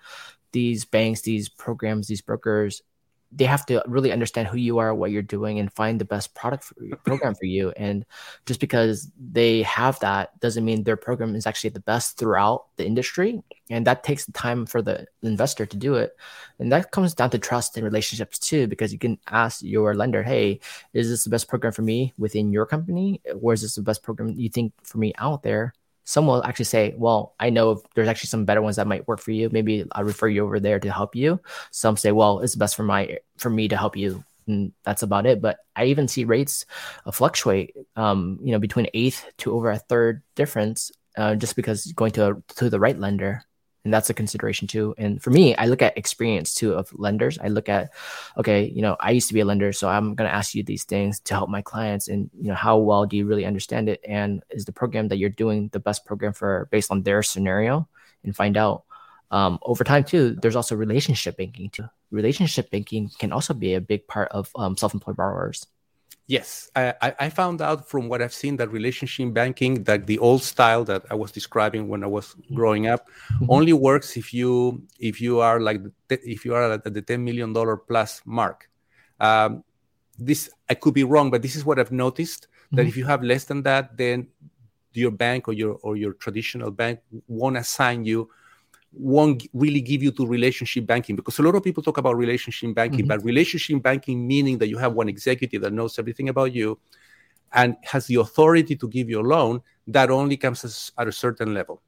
[0.51, 2.83] these banks, these programs, these brokers,
[3.35, 6.35] they have to really understand who you are, what you're doing, and find the best
[6.35, 7.71] product for program for you.
[7.77, 8.05] And
[8.45, 12.85] just because they have that doesn't mean their program is actually the best throughout the
[12.85, 13.41] industry.
[13.69, 16.15] And that takes time for the investor to do it.
[16.59, 20.21] And that comes down to trust and relationships too, because you can ask your lender,
[20.21, 20.59] hey,
[20.93, 23.21] is this the best program for me within your company?
[23.41, 25.73] Or is this the best program you think for me out there?
[26.03, 29.19] Some will actually say, well, I know there's actually some better ones that might work
[29.19, 29.49] for you.
[29.51, 31.39] Maybe I'll refer you over there to help you.
[31.71, 34.23] Some say, well, it's best for my for me to help you.
[34.47, 35.41] And that's about it.
[35.41, 36.65] But I even see rates
[37.05, 41.91] uh, fluctuate, um, you know, between eighth to over a third difference, uh, just because
[41.93, 43.43] going to a, to the right lender
[43.83, 44.95] and that's a consideration too.
[44.97, 47.37] And for me, I look at experience too of lenders.
[47.39, 47.91] I look at,
[48.37, 50.63] okay, you know, I used to be a lender, so I'm going to ask you
[50.63, 53.89] these things to help my clients, and you know, how well do you really understand
[53.89, 57.23] it, and is the program that you're doing the best program for based on their
[57.23, 57.87] scenario,
[58.23, 58.83] and find out.
[59.31, 61.89] Um, over time too, there's also relationship banking too.
[62.11, 65.65] Relationship banking can also be a big part of um, self-employed borrowers.
[66.27, 70.41] Yes, I, I, found out from what I've seen that relationship banking, that the old
[70.41, 73.47] style that I was describing when I was growing up, mm-hmm.
[73.49, 77.51] only works if you if you are like if you are at the ten million
[77.51, 78.69] dollar plus mark.
[79.19, 79.65] Um,
[80.17, 82.87] this I could be wrong, but this is what I've noticed that mm-hmm.
[82.87, 84.27] if you have less than that, then
[84.93, 88.29] your bank or your or your traditional bank won't assign you
[88.95, 92.73] won't really give you to relationship banking because a lot of people talk about relationship
[92.75, 93.07] banking, mm-hmm.
[93.07, 96.79] but relationship banking meaning that you have one executive that knows everything about you
[97.53, 101.53] and has the authority to give you a loan that only comes at a certain
[101.53, 101.81] level.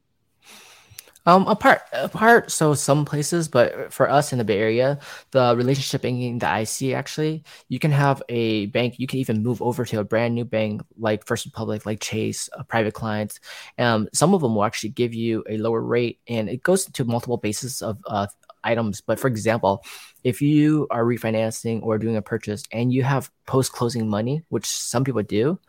[1.27, 2.51] Um, apart, apart.
[2.51, 4.99] So some places, but for us in the Bay Area,
[5.31, 8.99] the relationship banking that I see actually, you can have a bank.
[8.99, 12.47] You can even move over to a brand new bank like First Republic, like Chase,
[12.55, 13.39] uh, private clients.
[13.79, 17.05] Um, some of them will actually give you a lower rate, and it goes to
[17.05, 18.27] multiple bases of uh,
[18.63, 19.01] items.
[19.01, 19.83] But for example,
[20.23, 24.67] if you are refinancing or doing a purchase and you have post closing money, which
[24.67, 25.59] some people do,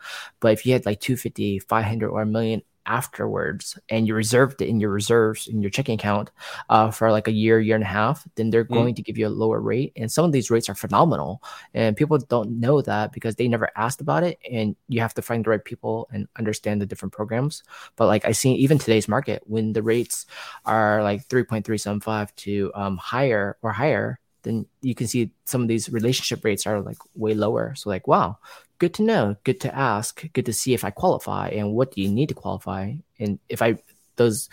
[0.40, 4.68] but if you had like 250, 500 or a million afterwards and you reserved it
[4.68, 6.30] in your reserves in your checking account
[6.70, 8.74] uh, for like a year, year and a half, then they're mm.
[8.74, 9.92] going to give you a lower rate.
[9.96, 11.42] And some of these rates are phenomenal.
[11.74, 14.38] And people don't know that because they never asked about it.
[14.50, 17.62] And you have to find the right people and understand the different programs.
[17.96, 20.26] But like I see even today's market, when the rates
[20.64, 25.90] are like 3.375 to um, higher or higher, then you can see some of these
[25.90, 27.74] relationship rates are like way lower.
[27.74, 28.38] So like, wow,
[28.78, 32.02] good to know, good to ask, good to see if I qualify and what do
[32.02, 32.94] you need to qualify.
[33.18, 33.78] And if I
[34.16, 34.48] those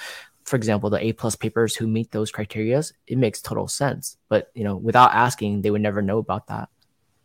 [0.46, 4.18] for example, the A plus papers who meet those criterias, it makes total sense.
[4.30, 6.70] But you know, without asking, they would never know about that.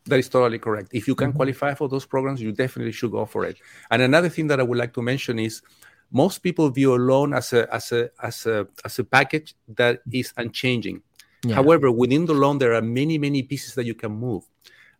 [0.07, 0.91] That is totally correct.
[0.93, 1.37] If you can mm-hmm.
[1.37, 3.59] qualify for those programs, you definitely should go for it.
[3.91, 5.63] And another thing that I would like to mention is
[6.11, 10.01] most people view a loan as a as a as a as a package that
[10.11, 11.03] is unchanging.
[11.45, 11.57] Yeah.
[11.57, 14.45] However, within the loan, there are many, many pieces that you can move.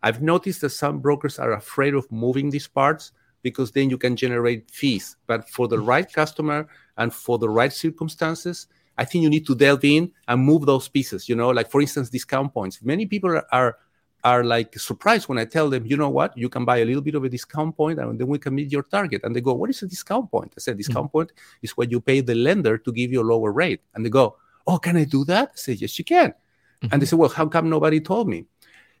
[0.03, 4.15] I've noticed that some brokers are afraid of moving these parts because then you can
[4.15, 5.15] generate fees.
[5.27, 9.55] But for the right customer and for the right circumstances, I think you need to
[9.55, 11.29] delve in and move those pieces.
[11.29, 12.81] You know, like for instance, discount points.
[12.81, 13.77] Many people are,
[14.23, 17.01] are like surprised when I tell them, you know what, you can buy a little
[17.01, 19.21] bit of a discount point and then we can meet your target.
[19.23, 20.53] And they go, what is a discount point?
[20.57, 21.17] I said, discount mm-hmm.
[21.17, 21.31] point
[21.61, 23.81] is what you pay the lender to give you a lower rate.
[23.95, 24.35] And they go,
[24.67, 25.51] oh, can I do that?
[25.53, 26.31] I say, yes, you can.
[26.31, 26.87] Mm-hmm.
[26.91, 28.45] And they say, well, how come nobody told me?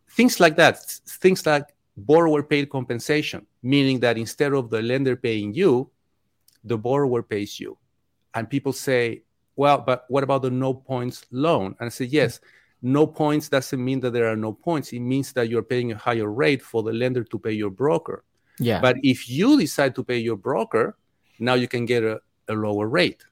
[0.09, 5.53] Things like that, things like borrower paid compensation, meaning that instead of the lender paying
[5.53, 5.89] you,
[6.63, 7.77] the borrower pays you.
[8.33, 9.23] And people say,
[9.55, 11.75] well, but what about the no points loan?
[11.79, 12.39] And I say, yes,
[12.81, 14.93] no points doesn't mean that there are no points.
[14.93, 18.23] It means that you're paying a higher rate for the lender to pay your broker.
[18.59, 18.79] Yeah.
[18.79, 20.97] But if you decide to pay your broker,
[21.39, 23.23] now you can get a, a lower rate,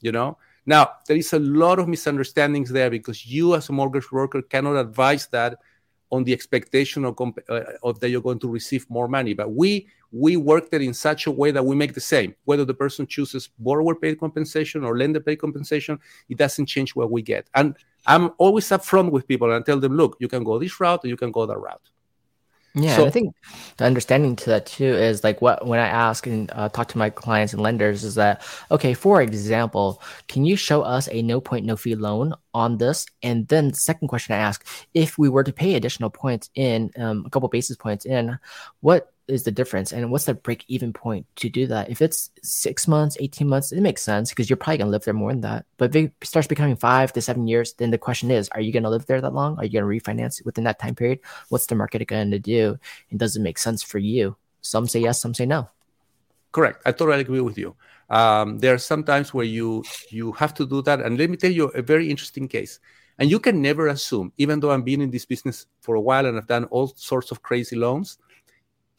[0.00, 0.38] you know?
[0.66, 4.76] Now, there is a lot of misunderstandings there because you, as a mortgage broker, cannot
[4.76, 5.58] advise that
[6.14, 7.14] on the expectation of,
[7.48, 9.34] uh, of, that you're going to receive more money.
[9.34, 12.34] But we we work it in such a way that we make the same.
[12.44, 15.98] Whether the person chooses borrower paid compensation or lender paid compensation,
[16.28, 17.50] it doesn't change what we get.
[17.54, 20.78] And I'm always upfront with people and I tell them, look, you can go this
[20.78, 21.90] route or you can go that route.
[22.76, 23.32] Yeah, so, I think
[23.76, 26.98] the understanding to that too is like what when I ask and uh, talk to
[26.98, 31.40] my clients and lenders is that okay, for example, can you show us a no
[31.40, 33.06] point no fee loan on this?
[33.22, 36.90] And then the second question I ask, if we were to pay additional points in
[36.96, 38.36] um, a couple basis points in,
[38.80, 41.90] what is the difference and what's the break even point to do that?
[41.90, 45.04] If it's six months 18 months it makes sense because you're probably going to live
[45.04, 45.66] there more than that.
[45.76, 48.72] But if it starts becoming five to seven years then the question is are you
[48.72, 49.58] going to live there that long?
[49.58, 51.20] Are you going to refinance within that time period?
[51.48, 52.78] What's the market going to do?
[53.10, 54.36] And does it make sense for you?
[54.60, 55.68] Some say yes some say no.
[56.52, 56.82] Correct.
[56.86, 57.74] I totally agree with you.
[58.10, 61.36] Um, there are some times where you you have to do that and let me
[61.36, 62.80] tell you a very interesting case.
[63.18, 66.26] And you can never assume even though i've been in this business for a while
[66.26, 68.18] and i've done all sorts of crazy loans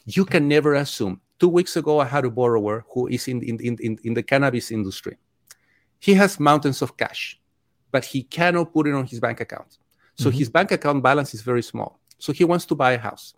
[0.05, 1.21] you can never assume.
[1.39, 4.71] Two weeks ago, I had a borrower who is in, in, in, in the cannabis
[4.71, 5.17] industry.
[5.99, 7.39] He has mountains of cash,
[7.91, 9.77] but he cannot put it on his bank account.
[10.15, 10.37] So mm-hmm.
[10.37, 11.99] his bank account balance is very small.
[12.19, 13.33] So he wants to buy a house.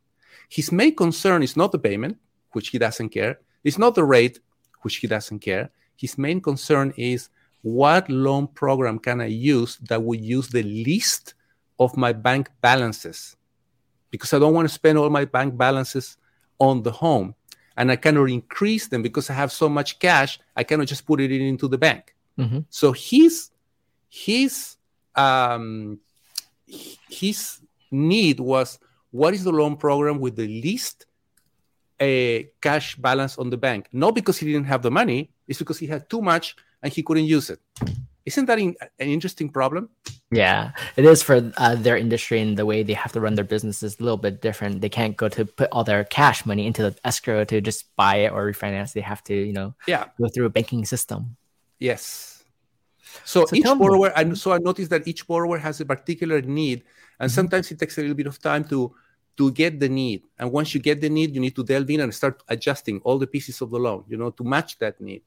[0.50, 2.18] His main concern is not the payment,
[2.52, 3.40] which he doesn't care.
[3.64, 4.40] It's not the rate,
[4.82, 5.72] which he doesn't care.
[5.96, 7.30] His main concern is
[7.62, 11.34] what loan program can I use that will use the least
[11.80, 13.36] of my bank balances?
[14.12, 16.18] Because I don't want to spend all my bank balances
[16.60, 17.36] on the home
[17.78, 20.40] and I cannot increase them because I have so much cash.
[20.56, 22.16] I cannot just put it in, into the bank.
[22.38, 22.60] Mm-hmm.
[22.70, 23.52] So his
[24.10, 24.76] his
[25.16, 26.00] um,
[27.10, 28.80] his need was
[29.12, 31.06] what is the loan program with the least
[32.00, 33.88] uh, cash balance on the bank?
[33.94, 37.04] Not because he didn't have the money, it's because he had too much and he
[37.04, 37.60] couldn't use it.
[38.28, 39.90] Isn't that in, an interesting problem?
[40.32, 43.46] Yeah, it is for uh, their industry and the way they have to run their
[43.46, 44.82] business is a little bit different.
[44.82, 48.28] They can't go to put all their cash money into the escrow to just buy
[48.28, 48.92] it or refinance.
[48.92, 51.38] They have to, you know, yeah, go through a banking system.
[51.80, 52.44] Yes.
[53.24, 56.84] So, so each borrower, and so I noticed that each borrower has a particular need,
[57.22, 57.36] and mm-hmm.
[57.36, 58.94] sometimes it takes a little bit of time to
[59.38, 60.24] to get the need.
[60.38, 63.18] And once you get the need, you need to delve in and start adjusting all
[63.18, 65.22] the pieces of the loan, you know, to match that need.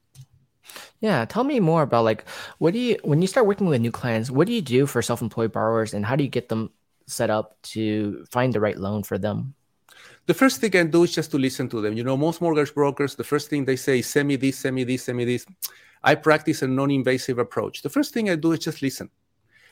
[0.99, 2.25] Yeah, tell me more about like
[2.59, 5.01] what do you when you start working with new clients, what do you do for
[5.01, 6.69] self-employed borrowers and how do you get them
[7.07, 9.53] set up to find the right loan for them?
[10.27, 11.97] The first thing I do is just to listen to them.
[11.97, 14.75] You know, most mortgage brokers, the first thing they say is send me this, send
[14.75, 15.45] me this, send me this.
[16.03, 17.81] I practice a non-invasive approach.
[17.81, 19.09] The first thing I do is just listen.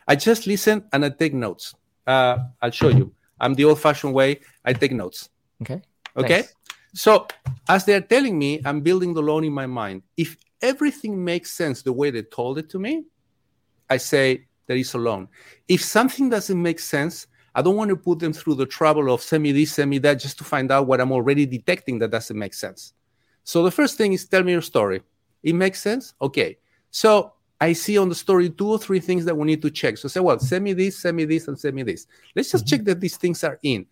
[0.08, 1.75] I just listen and I take notes.
[2.06, 3.13] Uh, I'll show you.
[3.39, 4.41] I'm the old-fashioned way.
[4.65, 5.30] I take notes.
[5.62, 5.82] Okay.
[6.17, 6.41] Okay.
[6.41, 6.54] Nice.
[6.93, 7.28] So
[7.67, 10.02] as they're telling me, I'm building the loan in my mind.
[10.17, 13.06] If everything makes sense the way they told it to me,
[13.89, 15.28] I say there is a loan.
[15.68, 19.22] If something doesn't make sense, I don't want to put them through the trouble of
[19.22, 22.12] send me this, send me that, just to find out what I'm already detecting that
[22.12, 22.93] doesn't make sense.
[23.43, 25.01] So the first thing is tell me your story.
[25.41, 26.14] It makes sense?
[26.22, 26.57] Okay.
[26.91, 29.97] So I see on the story two or three things that we need to check.
[29.97, 32.07] So say, well, send me this, send me this, and send me this.
[32.36, 32.76] Let's just mm-hmm.
[32.78, 33.86] check that these things are in.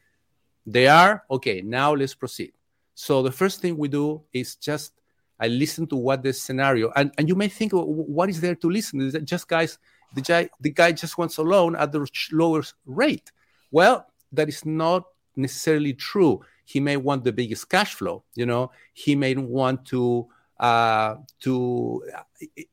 [0.66, 1.62] They are okay.
[1.62, 2.54] Now let's proceed.
[2.94, 4.94] So the first thing we do is just
[5.40, 8.70] I listen to what the scenario and, and you may think what is there to
[8.70, 9.02] listen?
[9.02, 9.78] Is it just guys
[10.16, 13.32] the guy the guy just wants a loan at the lowest rate?
[13.72, 15.04] Well, that is not
[15.36, 16.42] necessarily true.
[16.66, 18.24] He may want the biggest cash flow.
[18.36, 20.28] You know, he may want to
[20.60, 22.04] uh, to.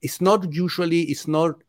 [0.01, 1.03] It's not usually.
[1.03, 1.63] It's not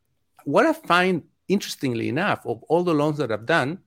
[0.46, 3.80] what I find interestingly enough of all the loans that I've done.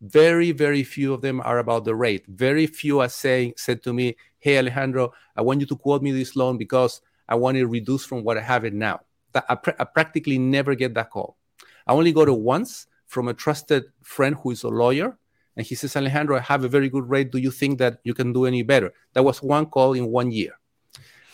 [0.00, 2.24] Very, very few of them are about the rate.
[2.28, 6.12] Very few are saying said to me, "Hey, Alejandro, I want you to quote me
[6.12, 9.00] this loan because I want it reduced from what I have it now."
[9.34, 11.36] I, I practically never get that call.
[11.86, 15.18] I only got it once from a trusted friend who is a lawyer
[15.58, 17.32] and he says, Alejandro, I have a very good rate.
[17.32, 18.92] Do you think that you can do any better?
[19.14, 20.52] That was one call in one year.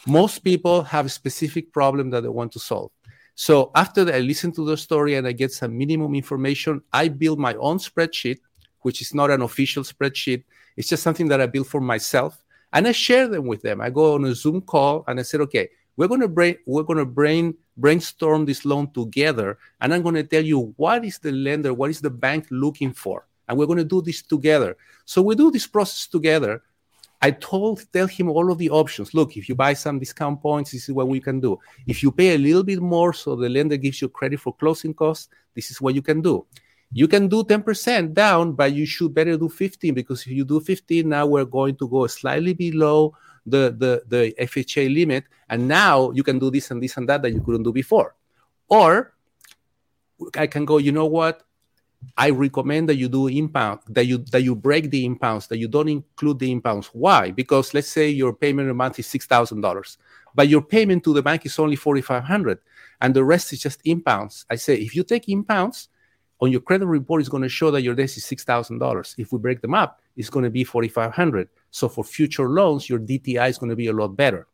[0.07, 2.91] Most people have a specific problem that they want to solve.
[3.35, 6.81] So after I listen to the story and I get some minimum information.
[6.91, 8.39] I build my own spreadsheet,
[8.85, 10.45] which is not an official spreadsheet.
[10.77, 12.45] It's just something that I build for myself.
[12.73, 13.81] And I share them with them.
[13.81, 17.05] I go on a Zoom call and I said, okay, we're to brain, we're to
[17.05, 19.59] brain, brainstorm this loan together.
[19.81, 23.27] And I'm to tell you what is the lender, what is the bank looking for
[23.49, 24.77] and we're to do this together.
[25.05, 26.63] So we do this process together.
[27.23, 29.15] I told tell him all of the options.
[29.15, 31.59] Look, if you buy some discount points, this is what we can do.
[31.87, 34.93] If you pay a little bit more, so the lender gives you credit for closing
[34.93, 36.45] costs, this is what you can do.
[36.95, 40.61] You can do 10% down, but you should better do 15 because if you do
[40.61, 45.25] 15, now we're going to go slightly below the, the, the FHA limit.
[45.51, 48.15] And now you can do this and this and that that you couldn't do before.
[48.69, 49.13] Or
[50.37, 51.43] I can go, you know what?
[52.17, 55.69] I recommend that you do impound, that you that you break the impounds, that you
[55.69, 56.89] don't include the impounds.
[56.89, 57.31] Why?
[57.31, 59.97] Because let's say your payment a month is six thousand dollars,
[60.35, 62.59] but your payment to the bank is only forty five hundred,
[63.01, 64.45] and the rest is just impounds.
[64.51, 65.89] I say if you take impounds,
[66.45, 69.15] on your credit report is going to show that your debt is six thousand dollars.
[69.19, 71.49] If we break them up, it's going to be forty five hundred.
[71.71, 74.47] So for future loans, your DTI is going to be a lot better.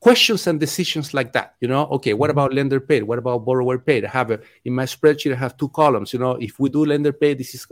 [0.00, 1.86] Questions and decisions like that you know?
[1.96, 2.38] Okay what mm-hmm.
[2.38, 3.04] about lender paid?
[3.04, 4.04] What about borrower paid?
[4.04, 6.32] I have a in my spreadsheet i have two columns you know?
[6.32, 7.66] If we do lender paid this is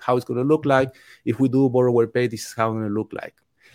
[0.00, 0.94] how it's going to look like.
[1.24, 3.34] If we do borrower paid this is how it's going to look like.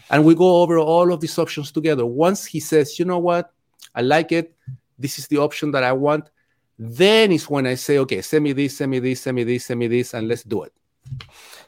[0.10, 2.06] And we go over all of these options together.
[2.06, 3.54] Once he says you know what?
[3.94, 4.56] I like it.
[4.98, 6.30] This is the option that i want
[6.84, 9.66] then is when i say okay send me this send me this send me this
[9.66, 10.74] send me this and let's do it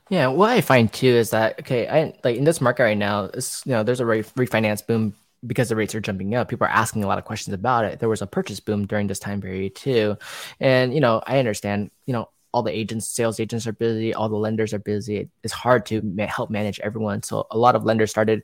[0.10, 3.30] yeah, what I find too is that okay, I like in this market right now,
[3.34, 6.70] you know there's a re- refinance boom because the rates are jumping up, people are
[6.70, 8.00] asking a lot of questions about it.
[8.00, 10.18] There was a purchase boom during this time period too.
[10.60, 14.30] And, you know, I understand, you know, all the agents, sales agents are busy, all
[14.30, 15.30] the lenders are busy.
[15.44, 17.24] It's hard to ma- help manage everyone.
[17.24, 18.44] So a lot of lenders started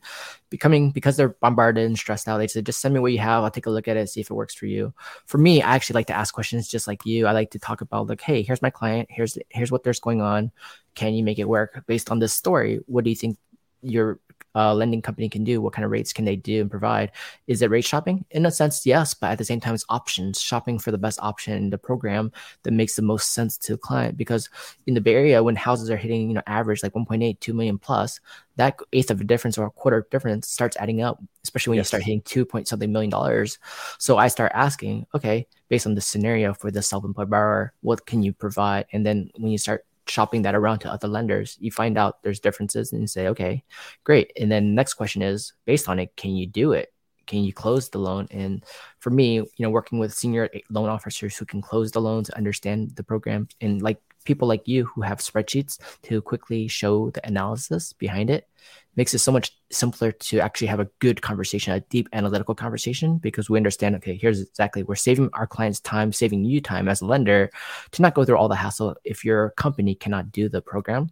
[0.50, 2.40] becoming because they're bombarded and stressed out.
[2.40, 3.44] They said, "Just send me what you have.
[3.44, 4.94] I'll take a look at it, see if it works for you."
[5.28, 7.28] For me, I actually like to ask questions, just like you.
[7.28, 9.10] I like to talk about like, "Hey, here's my client.
[9.12, 10.52] Here's here's what there's going on.
[10.96, 12.80] Can you make it work based on this story?
[12.88, 13.38] What do you think
[13.82, 14.20] your
[14.56, 15.62] uh, lending company can do?
[15.62, 17.12] What kind of rates can they do and provide?
[17.48, 18.26] Is it rate shopping?
[18.32, 21.20] In a sense, yes, but at the same time, it's options, shopping for the best
[21.22, 22.32] option in the program
[22.64, 24.18] that makes the most sense to the client.
[24.18, 24.50] Because
[24.88, 27.78] in the Bay Area, when houses are hitting, you know, average like 1.8, 2 million
[27.78, 28.20] plus,
[28.60, 31.86] that eighth of a difference or a quarter difference starts adding up, especially when yes.
[31.86, 33.58] you start hitting two point something million dollars.
[33.98, 38.22] So I start asking, okay, based on the scenario for the self-employed borrower, what can
[38.22, 38.86] you provide?
[38.92, 42.40] And then when you start shopping that around to other lenders, you find out there's
[42.40, 43.64] differences and you say, okay,
[44.04, 44.32] great.
[44.40, 46.94] And then next question is based on it, can you do it?
[47.30, 48.28] Can you close the loan?
[48.32, 48.66] And
[49.00, 52.96] for me, you know, working with senior loan officers who can close the loans, understand
[52.96, 57.94] the program, and like people like you who have spreadsheets to quickly show the analysis
[57.94, 58.48] behind it
[58.96, 63.18] makes it so much simpler to actually have a good conversation, a deep analytical conversation,
[63.18, 67.00] because we understand, okay, here's exactly we're saving our clients time, saving you time as
[67.00, 67.50] a lender
[67.92, 71.10] to not go through all the hassle if your company cannot do the program.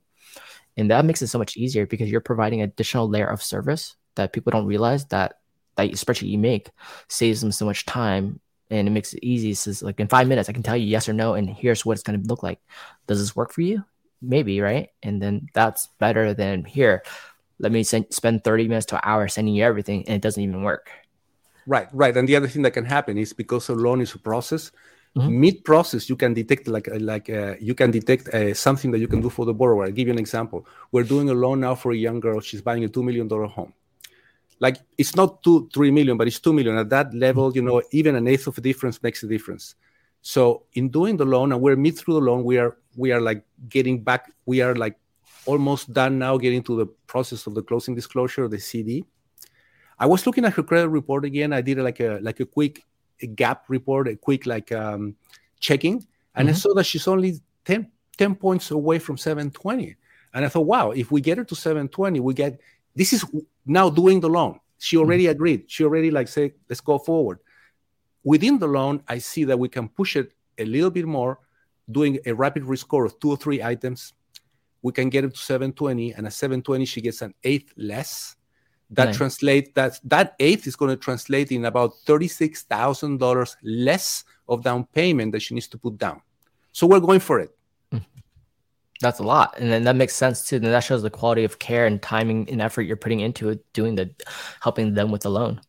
[0.75, 4.33] And that makes it so much easier because you're providing additional layer of service that
[4.33, 5.37] people don't realize that
[5.77, 6.69] that spreadsheet you make
[7.07, 9.51] saves them so much time and it makes it easy.
[9.51, 11.85] It says like in five minutes, I can tell you yes or no, and here's
[11.85, 12.59] what it's going to look like.
[13.07, 13.83] Does this work for you?
[14.21, 14.89] Maybe, right?
[15.03, 17.03] And then that's better than here.
[17.59, 20.41] Let me send, spend 30 minutes to an hour sending you everything, and it doesn't
[20.41, 20.89] even work.
[21.65, 22.15] Right, right.
[22.15, 24.71] And the other thing that can happen is because a loan is a process.
[25.15, 25.41] Mm-hmm.
[25.41, 29.07] Mid process, you can detect like like uh, you can detect uh, something that you
[29.07, 29.85] can do for the borrower.
[29.85, 30.67] I'll give you an example.
[30.91, 32.39] We're doing a loan now for a young girl.
[32.39, 33.73] She's buying a two million dollar home
[34.59, 37.81] like it's not two three million but it's two million at that level you know
[37.91, 39.75] even an eighth of a difference makes a difference
[40.21, 43.21] so in doing the loan and we're mid through the loan we are we are
[43.21, 44.97] like getting back we are like
[45.45, 49.05] almost done now getting to the process of the closing disclosure the cd
[49.99, 51.53] I was looking at her credit report again.
[51.53, 52.85] I did like a like a quick
[53.35, 55.15] gap report, a quick like um,
[55.59, 56.05] checking,
[56.35, 56.55] and mm-hmm.
[56.55, 59.95] I saw that she's only 10, 10 points away from 720.
[60.33, 62.59] And I thought, wow, if we get her to 720, we get
[62.97, 63.23] this is
[63.65, 64.59] now doing the loan.
[64.79, 65.31] She already mm-hmm.
[65.31, 65.63] agreed.
[65.67, 67.39] She already like say, let's go forward.
[68.23, 71.39] Within the loan, I see that we can push it a little bit more,
[71.89, 74.13] doing a rapid rescore of two or three items.
[74.81, 78.35] We can get it to 720, and at 720, she gets an eighth less.
[78.91, 79.17] That nice.
[79.17, 84.63] translate that that eighth is going to translate in about thirty-six thousand dollars less of
[84.63, 86.21] down payment that she needs to put down.
[86.71, 87.56] So we're going for it.
[89.01, 89.55] That's a lot.
[89.59, 90.55] And then that makes sense too.
[90.57, 93.63] And that shows the quality of care and timing and effort you're putting into it,
[93.73, 94.09] doing the
[94.61, 95.61] helping them with the loan.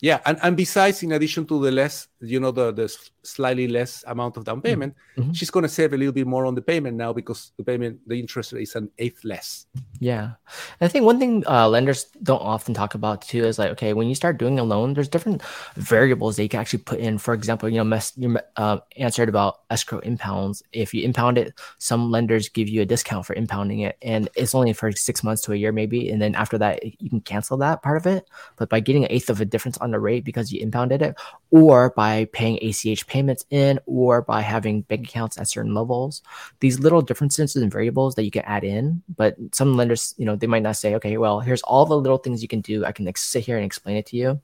[0.00, 2.94] Yeah, and, and besides, in addition to the less, you know, the, the
[3.26, 4.66] slightly less amount of down mm-hmm.
[4.66, 5.32] payment, mm-hmm.
[5.32, 8.00] she's going to save a little bit more on the payment now because the payment,
[8.06, 9.66] the interest rate is an eighth less.
[9.98, 10.32] Yeah,
[10.80, 14.08] I think one thing uh, lenders don't often talk about too is like, okay, when
[14.08, 15.42] you start doing a loan, there's different
[15.74, 17.18] variables that you can actually put in.
[17.18, 20.62] For example, you know, mess, you uh, answered about escrow impounds.
[20.72, 24.54] If you impound it, some lenders give you a discount for impounding it, and it's
[24.54, 27.56] only for six months to a year maybe, and then after that you can cancel
[27.58, 28.28] that part of it.
[28.56, 31.16] But by getting an eighth of a difference on the rate because you impounded it,
[31.50, 33.15] or by paying ACH payments
[33.50, 36.22] in, or by having bank accounts at certain levels.
[36.60, 40.36] These little differences and variables that you can add in, but some lenders, you know,
[40.36, 42.84] they might not say, okay, well, here's all the little things you can do.
[42.84, 44.40] I can like, sit here and explain it to you.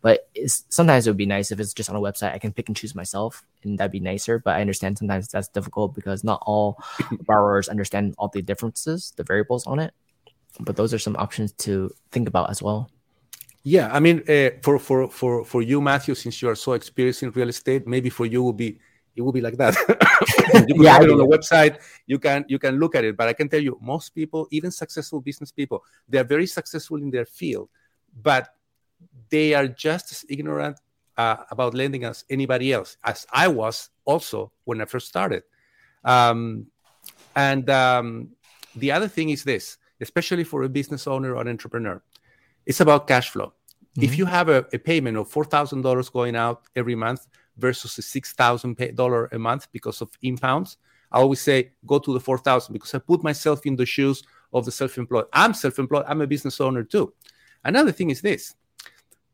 [0.00, 0.28] But
[0.68, 2.32] sometimes it would be nice if it's just on a website.
[2.32, 4.38] I can pick and choose myself, and that'd be nicer.
[4.38, 6.82] But I understand sometimes that's difficult because not all
[7.26, 9.94] borrowers understand all the differences, the variables on it.
[10.60, 12.90] But those are some options to think about as well.
[13.64, 17.22] Yeah, I mean, uh, for for for for you, Matthew, since you are so experienced
[17.22, 18.80] in real estate, maybe for you will be
[19.14, 19.76] it will be like that.
[20.68, 21.80] you can yeah, have it on the website.
[22.06, 24.72] You can you can look at it, but I can tell you, most people, even
[24.72, 27.68] successful business people, they are very successful in their field,
[28.22, 28.48] but
[29.30, 30.80] they are just as ignorant
[31.16, 35.44] uh, about lending as anybody else, as I was also when I first started.
[36.04, 36.66] Um,
[37.36, 38.30] and um,
[38.74, 42.02] the other thing is this, especially for a business owner or an entrepreneur
[42.66, 43.46] it's about cash flow.
[43.46, 44.02] Mm-hmm.
[44.04, 47.98] If you have a, a payment of four thousand dollars going out every month versus
[47.98, 50.78] a six thousand dollar a month because of impounds,
[51.10, 54.22] I always say go to the four thousand because I put myself in the shoes
[54.52, 55.26] of the self-employed.
[55.32, 56.04] I'm self-employed.
[56.06, 57.12] I'm a business owner too.
[57.64, 58.54] Another thing is this: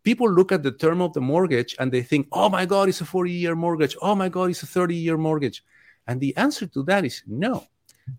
[0.03, 3.01] people look at the term of the mortgage and they think, "Oh my God, it's
[3.01, 3.97] a forty-year mortgage.
[4.03, 5.65] Oh my God, it's a thirty-year mortgage,"
[6.09, 7.65] and the answer to that is no.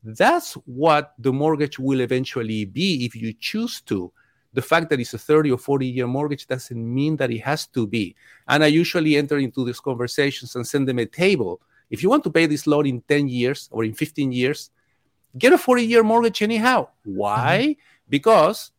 [0.03, 4.11] That's what the mortgage will eventually be if you choose to
[4.53, 7.67] the fact that it's a 30 or 40 year mortgage doesn't mean that it has
[7.67, 8.15] to be.
[8.47, 11.61] And I usually enter into these conversations and send them a table.
[11.89, 14.71] If you want to pay this loan in 10 years or in 15 years,
[15.37, 16.87] get a 40 year mortgage anyhow.
[17.03, 17.59] Why?
[17.59, 18.09] Mm-hmm.
[18.09, 18.71] Because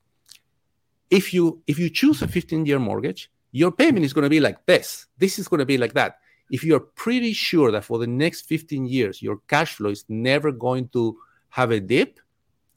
[1.11, 4.41] if you if you choose a 15 year mortgage, your payment is going to be
[4.41, 5.07] like this.
[5.18, 6.18] This is going to be like that.
[6.51, 10.51] If you're pretty sure that for the next 15 years your cash flow is never
[10.51, 11.16] going to
[11.51, 12.18] have a dip,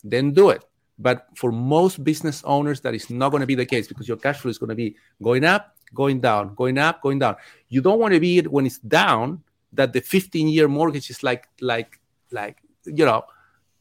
[0.03, 0.63] then do it.
[0.99, 4.17] But for most business owners, that is not going to be the case because your
[4.17, 7.35] cash flow is going to be going up, going down, going up, going down.
[7.69, 11.23] You don't want to be it when it's down that the 15 year mortgage is
[11.23, 11.99] like, like,
[12.31, 13.23] like, you know,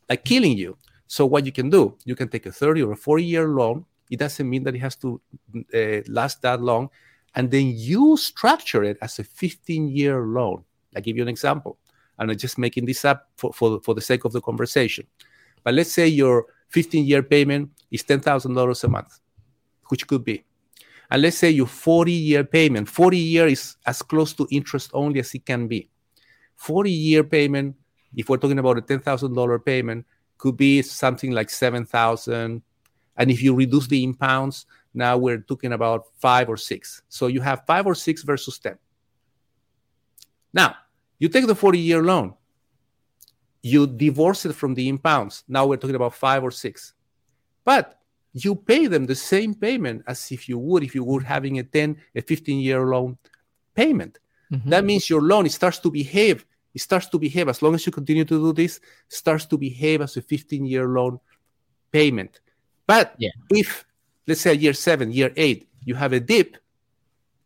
[0.08, 0.76] like killing you.
[1.06, 3.84] So what you can do, you can take a 30 or a 40 year loan.
[4.10, 5.20] It doesn't mean that it has to
[5.74, 6.88] uh, last that long.
[7.34, 10.64] And then you structure it as a 15 year loan.
[10.96, 11.78] I give you an example.
[12.18, 15.06] And I'm just making this up for, for, for the sake of the conversation.
[15.64, 19.20] But let's say your 15 year payment is $10,000 a month,
[19.88, 20.44] which could be.
[21.10, 25.20] And let's say your 40 year payment, 40 year is as close to interest only
[25.20, 25.90] as it can be.
[26.56, 27.76] 40 year payment,
[28.16, 30.06] if we're talking about a $10,000 payment,
[30.38, 32.62] could be something like 7,000.
[33.16, 37.02] And if you reduce the impounds, now we're talking about five or six.
[37.08, 38.78] So you have five or six versus 10.
[40.54, 40.76] Now,
[41.18, 42.34] you take the 40 year loan
[43.62, 45.44] you divorce it from the impounds.
[45.48, 46.94] Now we're talking about five or six.
[47.64, 47.98] But
[48.32, 51.62] you pay them the same payment as if you would if you were having a
[51.62, 53.18] 10, a 15 year loan
[53.74, 54.18] payment.
[54.52, 54.70] Mm-hmm.
[54.70, 56.44] That means your loan starts to behave.
[56.74, 60.00] It starts to behave as long as you continue to do this, starts to behave
[60.00, 61.20] as a 15 year loan
[61.92, 62.40] payment.
[62.86, 63.30] But yeah.
[63.50, 63.84] if
[64.26, 66.56] let's say year seven, year eight, you have a dip,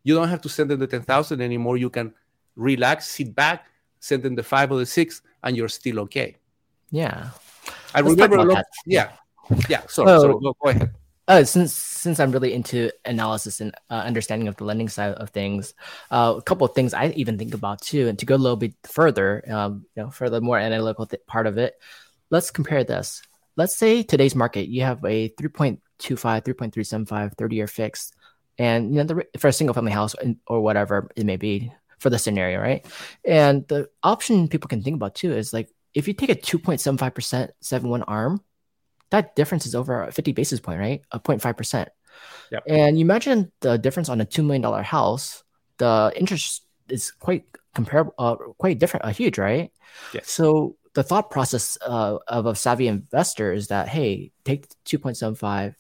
[0.05, 1.77] you don't have to send them the 10,000 anymore.
[1.77, 2.15] You can
[2.55, 3.67] relax, sit back,
[3.99, 6.37] send them the five or the six, and you're still okay.
[6.91, 7.31] Yeah.
[7.95, 8.65] I Let's remember a lot.
[8.85, 9.13] Yeah.
[9.69, 9.87] Yeah.
[9.87, 10.09] Sorry.
[10.09, 10.33] So, sorry.
[10.35, 10.91] Go, go ahead.
[11.29, 15.31] Uh, since since I'm really into analysis and uh, understanding of the lending side of
[15.31, 15.75] things,
[16.13, 18.57] uh, a couple of things I even think about too, and to go a little
[18.57, 21.75] bit further, um, you know, for the more analytical th- part of it,
[22.31, 23.23] let's compare this.
[23.57, 28.15] Let's say today's market, you have a 3.25, 3.375 30 year fixed
[28.59, 30.15] and you know the, for a single family house
[30.47, 32.85] or whatever it may be for the scenario, right?
[33.25, 37.51] And the option people can think about too is like if you take a 2.75%
[37.63, 38.43] 7-1 arm,
[39.11, 41.03] that difference is over 50 basis point, right?
[41.13, 41.87] A 0.5%.
[42.51, 42.63] Yep.
[42.67, 45.43] And you imagine the difference on a $2 million house,
[45.79, 47.45] the interest is quite
[47.75, 49.73] comparable, uh, quite different, uh, huge, right?
[50.13, 50.31] Yes.
[50.31, 55.75] So the thought process uh, of a savvy investor is that, hey, take 2.75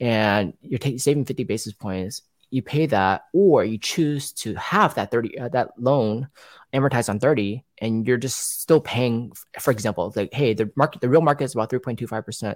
[0.00, 4.94] and you're taking saving 50 basis points you pay that or you choose to have
[4.94, 6.28] that 30 uh, that loan
[6.74, 11.08] amortized on 30 and you're just still paying for example like hey the market the
[11.08, 12.54] real market is about 3.25%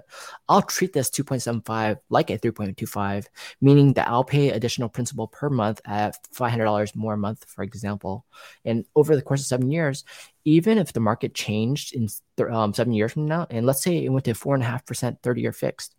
[0.49, 3.25] i'll treat this 2.75 like a 3.25
[3.59, 8.25] meaning that i'll pay additional principal per month at $500 more a month for example.
[8.65, 10.03] And over the course of seven years
[10.45, 12.07] even if the market changed in
[12.49, 15.95] um, seven years from now and let's say it went to 4.5% 30 year fixed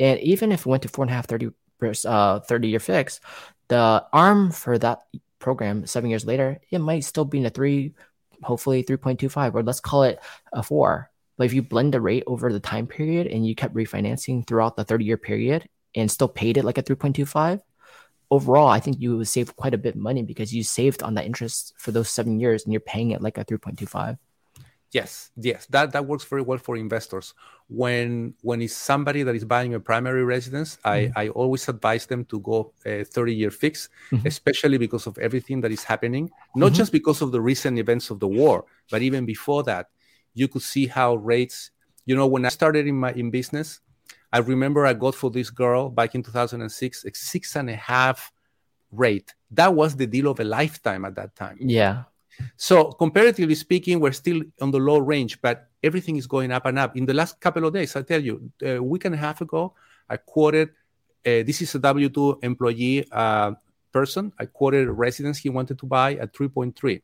[0.00, 1.50] and even if it went to 4.5 30
[1.82, 3.20] uh, 30 year fix,
[3.68, 5.00] the arm for that
[5.38, 7.94] program seven years later, it might still be in a three,
[8.42, 10.18] hopefully 3.25, or let's call it
[10.52, 11.10] a four.
[11.36, 14.76] But if you blend the rate over the time period and you kept refinancing throughout
[14.76, 17.60] the 30 year period and still paid it like a 3.25,
[18.30, 21.14] overall, I think you would save quite a bit of money because you saved on
[21.14, 24.18] that interest for those seven years and you're paying it like a 3.25.
[24.92, 27.34] Yes, yes, that that works very well for investors.
[27.68, 31.12] When when it's somebody that is buying a primary residence, mm-hmm.
[31.16, 34.26] I I always advise them to go a 30 year fix, mm-hmm.
[34.26, 36.30] especially because of everything that is happening.
[36.54, 36.76] Not mm-hmm.
[36.76, 39.88] just because of the recent events of the war, but even before that,
[40.34, 41.72] you could see how rates.
[42.04, 43.80] You know, when I started in my in business,
[44.32, 48.32] I remember I got for this girl back in 2006 a six and a half
[48.92, 49.34] rate.
[49.50, 51.58] That was the deal of a lifetime at that time.
[51.60, 52.04] Yeah
[52.56, 56.78] so comparatively speaking, we're still on the low range, but everything is going up and
[56.78, 56.96] up.
[56.96, 59.74] In the last couple of days, I tell you, a week and a half ago,
[60.08, 60.70] I quoted.
[61.24, 63.52] Uh, this is a W two employee uh,
[63.92, 64.32] person.
[64.38, 67.02] I quoted a residence he wanted to buy at 3.3.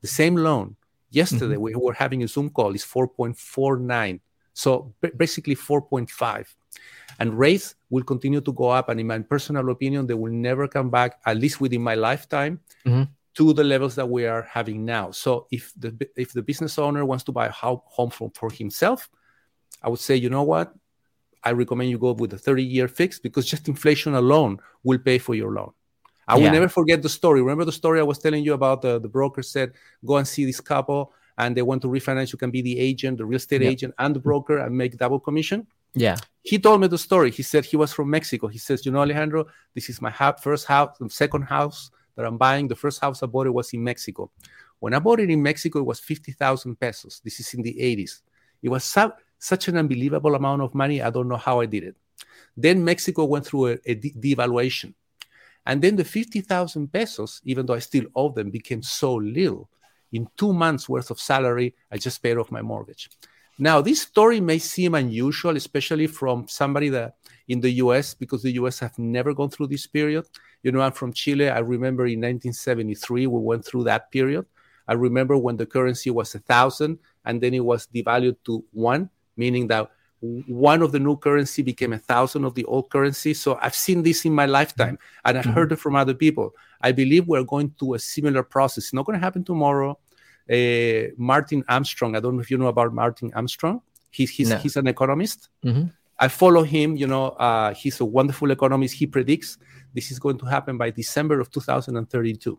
[0.00, 0.76] The same loan
[1.10, 1.62] yesterday mm-hmm.
[1.62, 4.20] we were having a Zoom call is 4.49.
[4.52, 6.46] So basically 4.5.
[7.18, 8.88] And rates will continue to go up.
[8.88, 12.60] And in my personal opinion, they will never come back, at least within my lifetime,
[12.84, 13.04] mm-hmm
[13.34, 15.10] to the levels that we are having now.
[15.10, 19.08] So if the if the business owner wants to buy a home for, for himself,
[19.82, 20.74] I would say, you know what?
[21.44, 25.18] I recommend you go with a 30 year fix because just inflation alone will pay
[25.18, 25.72] for your loan.
[26.28, 26.44] I yeah.
[26.44, 27.42] will never forget the story.
[27.42, 29.72] Remember the story I was telling you about the, the broker said,
[30.04, 32.32] go and see this couple and they want to refinance.
[32.32, 33.72] You can be the agent, the real estate yep.
[33.72, 35.66] agent, and the broker and make double commission.
[35.94, 36.16] Yeah.
[36.42, 37.32] He told me the story.
[37.32, 38.46] He said he was from Mexico.
[38.46, 42.68] He says, you know, Alejandro, this is my first house, second house that I'm buying.
[42.68, 44.30] The first house I bought it was in Mexico.
[44.78, 47.20] When I bought it in Mexico, it was 50,000 pesos.
[47.24, 48.22] This is in the 80s.
[48.62, 51.02] It was su- such an unbelievable amount of money.
[51.02, 51.96] I don't know how I did it.
[52.56, 54.94] Then Mexico went through a, a de- devaluation.
[55.64, 59.70] And then the 50,000 pesos, even though I still owe them, became so little.
[60.12, 63.08] In two months worth of salary, I just paid off my mortgage.
[63.58, 67.16] Now, this story may seem unusual, especially from somebody that
[67.48, 70.24] in the US, because the US have never gone through this period.
[70.62, 71.50] You know, I'm from Chile.
[71.50, 74.46] I remember in 1973, we went through that period.
[74.88, 79.10] I remember when the currency was a thousand and then it was devalued to one,
[79.36, 79.90] meaning that
[80.20, 83.34] one of the new currency became a thousand of the old currency.
[83.34, 85.54] So I've seen this in my lifetime and I've mm-hmm.
[85.54, 86.54] heard it from other people.
[86.80, 88.84] I believe we're going through a similar process.
[88.84, 89.98] It's not going to happen tomorrow.
[90.50, 93.82] Uh, Martin Armstrong, I don't know if you know about Martin Armstrong.
[94.10, 94.56] He's, he's, no.
[94.58, 95.48] he's an economist.
[95.64, 95.88] Mm-hmm.
[96.18, 96.96] I follow him.
[96.96, 98.94] You know, uh, he's a wonderful economist.
[98.94, 99.58] He predicts
[99.94, 102.58] this is going to happen by December of 2032.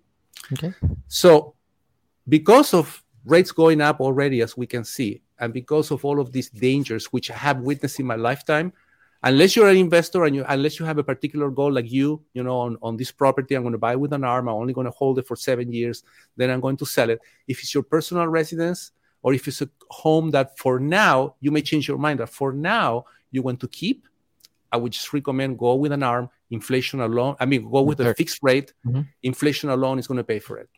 [0.54, 0.74] Okay.
[1.08, 1.56] So,
[2.28, 6.32] because of rates going up already, as we can see, and because of all of
[6.32, 8.74] these dangers which I have witnessed in my lifetime,
[9.24, 12.44] unless you're an investor and you unless you have a particular goal like you, you
[12.44, 14.48] know, on, on this property, I'm going to buy with an arm.
[14.50, 16.04] I'm only going to hold it for seven years,
[16.36, 17.20] then I'm going to sell it.
[17.48, 21.62] If it's your personal residence, or if it's a home that for now you may
[21.62, 24.08] change your mind that for now you want to keep,
[24.72, 26.30] I would just recommend go with an arm.
[26.52, 28.74] Inflation alone, I mean, go with a fixed rate.
[28.86, 29.02] Mm-hmm.
[29.24, 30.70] Inflation alone is going to pay for it.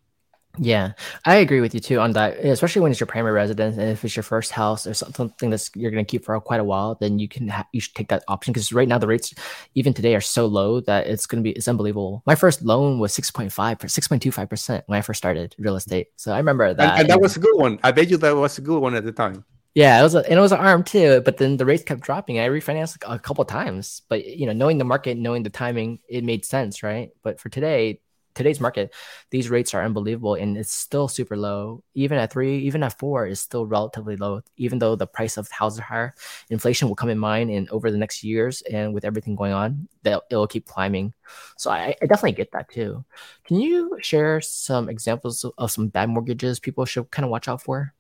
[0.58, 0.94] Yeah,
[1.26, 2.38] I agree with you too on that.
[2.38, 5.70] Especially when it's your primary residence, and if it's your first house or something that's
[5.76, 8.10] you're going to keep for quite a while, then you can ha- you should take
[8.10, 9.34] that option because right now the rates
[9.76, 12.24] even today are so low that it's going to be it's unbelievable.
[12.26, 15.02] My first loan was six point five for six point two five percent when I
[15.02, 16.92] first started real estate, so I remember that.
[16.92, 17.80] And, and that was a good one.
[17.84, 19.46] I bet you that was a good one at the time.
[19.76, 22.00] Yeah, it was a, and it was an arm too, but then the rates kept
[22.00, 22.40] dropping.
[22.40, 26.24] I refinanced a couple times, but you know, knowing the market, knowing the timing, it
[26.24, 27.10] made sense, right?
[27.24, 28.00] But for today,
[28.36, 28.94] today's market,
[29.32, 31.84] these rates are unbelievable and it's still super low.
[31.96, 35.50] Even at three, even at four is still relatively low, even though the price of
[35.50, 36.16] houses are higher.
[36.50, 39.88] Inflation will come in mind and over the next years and with everything going on,
[40.04, 41.14] that it'll keep climbing.
[41.58, 43.04] So I, I definitely get that too.
[43.46, 47.64] Can you share some examples of some bad mortgages people should kind of watch out
[47.64, 47.95] for?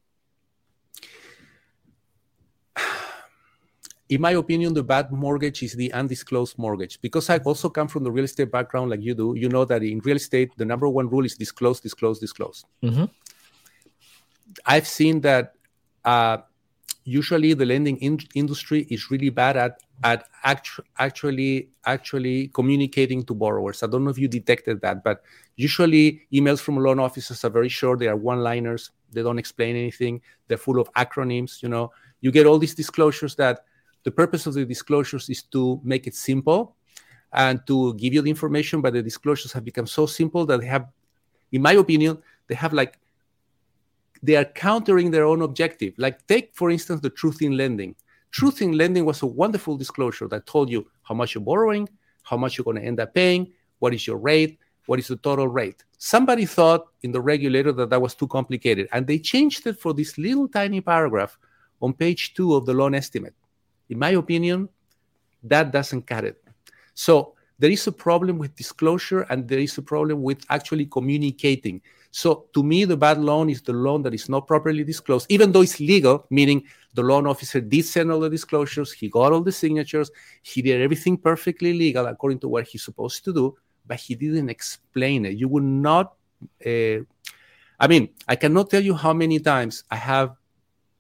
[4.09, 7.01] In my opinion, the bad mortgage is the undisclosed mortgage.
[7.01, 9.81] Because I also come from the real estate background, like you do, you know that
[9.81, 12.65] in real estate, the number one rule is disclose, disclose, disclose.
[12.83, 13.05] Mm-hmm.
[14.65, 15.55] I've seen that
[16.03, 16.37] uh,
[17.03, 23.33] usually the lending in- industry is really bad at at actu- actually actually communicating to
[23.33, 23.81] borrowers.
[23.81, 25.23] I don't know if you detected that, but
[25.55, 27.99] usually emails from loan officers are very short.
[27.99, 28.91] They are one-liners.
[29.11, 30.21] They don't explain anything.
[30.47, 31.63] They're full of acronyms.
[31.63, 31.91] You know,
[32.21, 33.61] you get all these disclosures that
[34.05, 36.75] the purpose of the disclosures is to make it simple
[37.33, 40.67] and to give you the information, but the disclosures have become so simple that they
[40.67, 40.87] have,
[41.51, 42.99] in my opinion, they have like,
[44.21, 45.95] they are countering their own objective.
[45.97, 47.95] Like, take, for instance, the truth in lending.
[48.29, 51.89] Truth in lending was a wonderful disclosure that told you how much you're borrowing,
[52.23, 55.15] how much you're going to end up paying, what is your rate, what is the
[55.17, 55.83] total rate.
[55.97, 59.93] Somebody thought in the regulator that that was too complicated, and they changed it for
[59.93, 61.39] this little tiny paragraph
[61.81, 63.33] on page two of the loan estimate
[63.89, 64.69] in my opinion,
[65.43, 66.41] that doesn't cut it.
[66.93, 71.81] So there is a problem with disclosure and there is a problem with actually communicating.
[72.11, 75.51] So to me, the bad loan is the loan that is not properly disclosed, even
[75.51, 76.63] though it's legal, meaning
[76.93, 80.11] the loan officer did send all the disclosures, he got all the signatures,
[80.41, 84.49] he did everything perfectly legal according to what he's supposed to do, but he didn't
[84.49, 85.37] explain it.
[85.37, 86.13] You would not.
[86.65, 86.99] Uh,
[87.77, 90.35] I mean, I cannot tell you how many times I have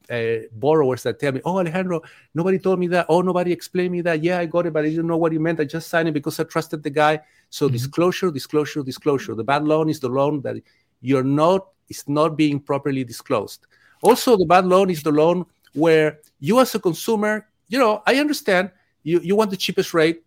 [0.09, 2.01] uh, borrowers that tell me, "Oh, Alejandro,
[2.33, 3.05] nobody told me that.
[3.09, 4.23] Oh, nobody explained me that.
[4.23, 5.59] Yeah, I got it, but I didn't know what he meant.
[5.59, 7.73] I just signed it because I trusted the guy." So mm-hmm.
[7.73, 9.35] disclosure, disclosure, disclosure.
[9.35, 10.57] The bad loan is the loan that
[11.01, 13.67] you're not is not being properly disclosed.
[14.01, 18.15] Also, the bad loan is the loan where you, as a consumer, you know, I
[18.17, 18.71] understand
[19.03, 20.23] you you want the cheapest rate,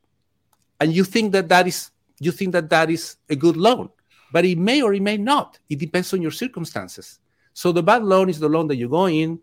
[0.81, 3.91] and you think that that is you think that that is a good loan,
[4.33, 5.59] but it may or it may not.
[5.69, 7.19] It depends on your circumstances.
[7.53, 9.41] So the bad loan is the loan that you go in,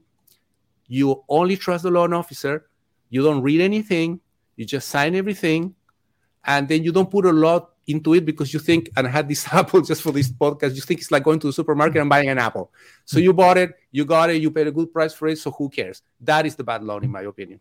[0.88, 2.68] you only trust the loan officer.
[3.10, 4.20] You don't read anything.
[4.56, 5.76] You just sign everything.
[6.46, 9.28] And then you don't put a lot into it because you think, and I had
[9.28, 12.10] this apple just for this podcast, you think it's like going to the supermarket and
[12.10, 12.72] buying an apple.
[13.06, 15.38] So you bought it, you got it, you paid a good price for it.
[15.38, 16.02] So who cares?
[16.22, 17.60] That is the bad loan, in my opinion.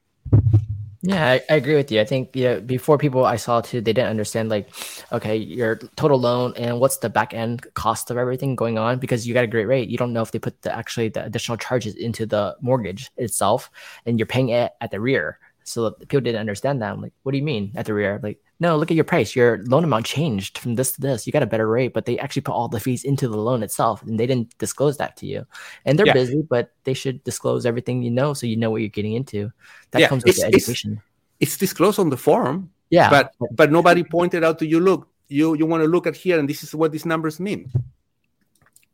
[1.07, 2.01] Yeah, I, I, agree with you.
[2.01, 4.71] I think yeah, before people I saw too, they didn't understand like,
[5.13, 9.27] okay, your total loan and what's the back end cost of everything going on because
[9.29, 9.91] you got a great rate.
[9.91, 13.71] You don't know if they put the actually the additional charges into the mortgage itself,
[14.07, 15.39] and you're paying it at the rear.
[15.65, 16.93] So people didn't understand that.
[16.93, 18.21] I'm like, what do you mean at the rear?
[18.23, 19.35] Like, no, look at your price.
[19.35, 21.27] Your loan amount changed from this to this.
[21.27, 23.63] You got a better rate, but they actually put all the fees into the loan
[23.63, 25.47] itself, and they didn't disclose that to you.
[25.87, 26.13] And they're yeah.
[26.13, 29.51] busy, but they should disclose everything you know, so you know what you're getting into.
[29.91, 31.01] That yeah, comes with the education.
[31.41, 32.71] It's, it's disclosed on the form.
[32.91, 34.79] Yeah, but but nobody pointed out to you.
[34.79, 37.73] Look, you you want to look at here, and this is what these numbers mean.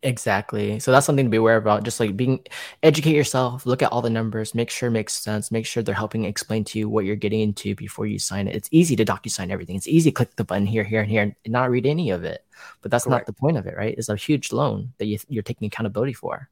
[0.02, 0.80] Exactly.
[0.80, 1.84] So that's something to be aware about.
[1.84, 2.40] Just like being
[2.82, 5.94] educate yourself, look at all the numbers, make sure it makes sense, make sure they're
[5.94, 8.56] helping explain to you what you're getting into before you sign it.
[8.56, 9.76] It's easy to DocuSign everything.
[9.76, 12.24] It's easy to click the button here, here, and here, and not read any of
[12.24, 12.46] it.
[12.80, 13.22] But that's Correct.
[13.22, 13.94] not the point of it, right?
[13.96, 16.48] It's a huge loan that you, you're taking accountability for.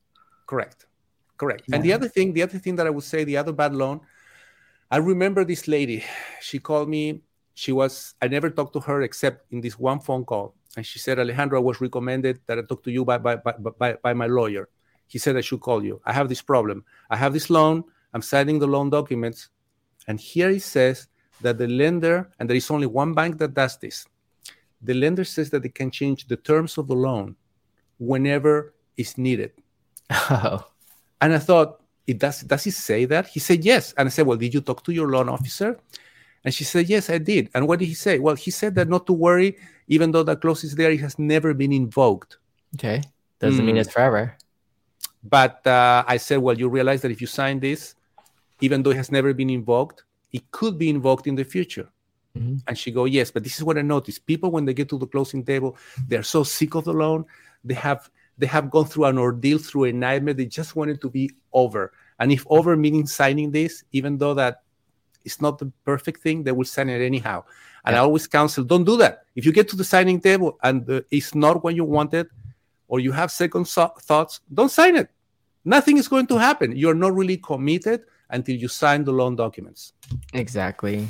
[0.47, 0.85] Correct.
[1.39, 1.63] Correct.
[1.69, 1.77] Yeah.
[1.77, 4.01] And the other thing, the other thing that I would say, the other bad loan,
[4.91, 6.05] I remember this lady.
[6.43, 7.23] She called me.
[7.55, 11.01] She was, I never talked to her except in this one phone call and she
[11.01, 14.15] said, Alejandro, I was recommended that I talk to you by, by, by, by, by
[14.15, 14.69] my lawyer.
[15.09, 16.01] He said I should call you.
[16.05, 16.85] I have this problem.
[17.11, 17.83] I have this loan.
[18.15, 19.49] I'm signing the loan documents.
[20.07, 21.09] And here it says
[21.41, 24.07] that the lender, and there is only one bank that does this,
[24.81, 27.35] the lender says that they can change the terms of the loan
[27.99, 29.51] whenever it's needed.
[30.31, 30.65] Oh.
[31.21, 33.27] And I thought, it does does he say that?
[33.27, 33.93] He said yes.
[33.99, 35.77] And I said, Well, did you talk to your loan officer?
[36.45, 37.51] And she said, Yes, I did.
[37.55, 38.19] And what did he say?
[38.19, 39.57] Well, he said that not to worry,
[39.89, 42.39] even though that clause is there, it has never been invoked.
[42.75, 43.03] Okay.
[43.41, 43.67] Doesn't mm.
[43.67, 44.37] mean it's forever.
[45.25, 47.95] But uh, I said, Well, you realize that if you sign this,
[48.61, 51.89] even though it has never been invoked, it could be invoked in the future.
[52.37, 52.57] Mm-hmm.
[52.67, 54.27] And she go, Yes, but this is what I noticed.
[54.27, 55.77] People, when they get to the closing table,
[56.07, 57.25] they're so sick of the loan.
[57.65, 60.35] They have they have gone through an ordeal, through a nightmare.
[60.35, 61.93] They just want it to be over.
[62.21, 64.63] And if over meaning signing this, even though that
[65.25, 67.45] it's not the perfect thing, they will sign it anyhow.
[67.85, 68.01] And yeah.
[68.01, 69.25] I always counsel, don't do that.
[69.35, 72.29] If you get to the signing table and uh, it's not what you wanted,
[72.89, 75.11] or you have second so- thoughts, don't sign it.
[75.65, 76.77] Nothing is going to happen.
[76.77, 79.93] You're not really committed, until you sign the loan documents.
[80.33, 81.09] Exactly.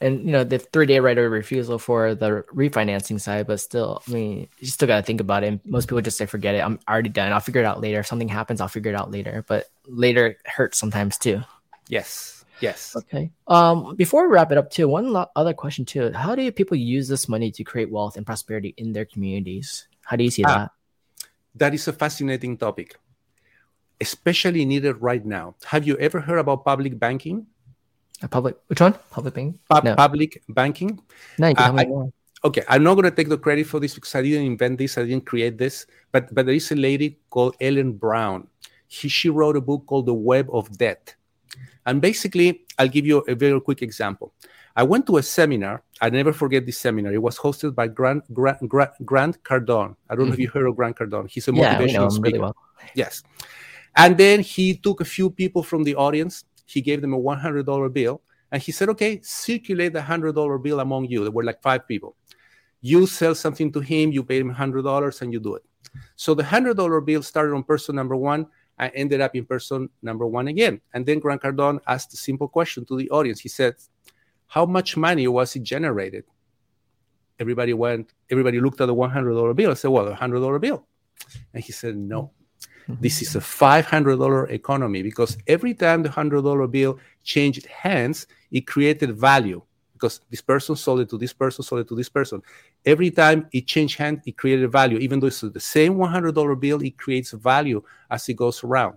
[0.00, 4.02] And you know, the three day right of refusal for the refinancing side, but still,
[4.06, 5.60] I mean, you still gotta think about it.
[5.64, 7.32] Most people just say, forget it, I'm already done.
[7.32, 8.00] I'll figure it out later.
[8.00, 9.44] If something happens, I'll figure it out later.
[9.46, 11.42] But later hurts sometimes too.
[11.88, 12.37] Yes.
[12.60, 12.96] Yes.
[12.96, 13.30] Okay.
[13.46, 16.76] Um, before we wrap it up, too, one lo- other question too: How do people
[16.76, 19.86] use this money to create wealth and prosperity in their communities?
[20.02, 20.70] How do you see ah, that?
[21.54, 22.98] That is a fascinating topic,
[24.00, 25.54] especially needed right now.
[25.64, 27.46] Have you ever heard about public banking?
[28.22, 28.94] A public which one?
[29.10, 29.58] Public banking?
[29.84, 29.94] No.
[29.94, 31.00] Public banking.
[31.38, 31.86] No, uh, I.
[32.44, 34.96] Okay, I'm not going to take the credit for this because I didn't invent this.
[34.96, 35.86] I didn't create this.
[36.12, 38.46] But but there is a lady called Ellen Brown.
[38.86, 41.14] He, she wrote a book called The Web of Debt
[41.86, 44.32] and basically, I'll give you a very quick example.
[44.76, 45.82] I went to a seminar.
[46.00, 47.12] I never forget this seminar.
[47.12, 49.96] It was hosted by Grant, Grant, Grant, Grant Cardone.
[50.08, 50.28] I don't mm-hmm.
[50.28, 50.58] know if you mm-hmm.
[50.58, 51.28] heard of Grant Cardone.
[51.28, 52.22] He's a motivational yeah, motivational speaker.
[52.22, 52.56] Really well.
[52.94, 53.22] Yes.
[53.96, 56.44] And then he took a few people from the audience.
[56.66, 58.20] He gave them a $100 bill.
[58.52, 61.22] And he said, okay, circulate the $100 bill among you.
[61.24, 62.14] There were like five people.
[62.80, 65.64] You sell something to him, you pay him $100, and you do it.
[66.14, 68.46] So the $100 bill started on person number one
[68.78, 70.80] I ended up in person number one again.
[70.94, 73.40] And then Grant Cardone asked a simple question to the audience.
[73.40, 73.74] He said,
[74.46, 76.24] How much money was it generated?
[77.40, 80.86] Everybody went, everybody looked at the $100 bill and said, Well, a $100 bill.
[81.52, 82.32] And he said, No,
[82.88, 83.00] mm-hmm.
[83.00, 89.16] this is a $500 economy because every time the $100 bill changed hands, it created
[89.16, 89.62] value
[89.98, 92.40] because this person sold it to this person, sold it to this person.
[92.86, 94.98] Every time it changed hands, it created value.
[94.98, 98.96] Even though it's the same $100 bill, it creates value as it goes around.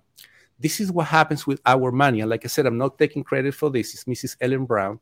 [0.60, 2.22] This is what happens with our money.
[2.22, 3.96] And like I said, I'm not taking credit for this.
[3.96, 4.38] It's Mrs.
[4.40, 5.00] Ellen Brown.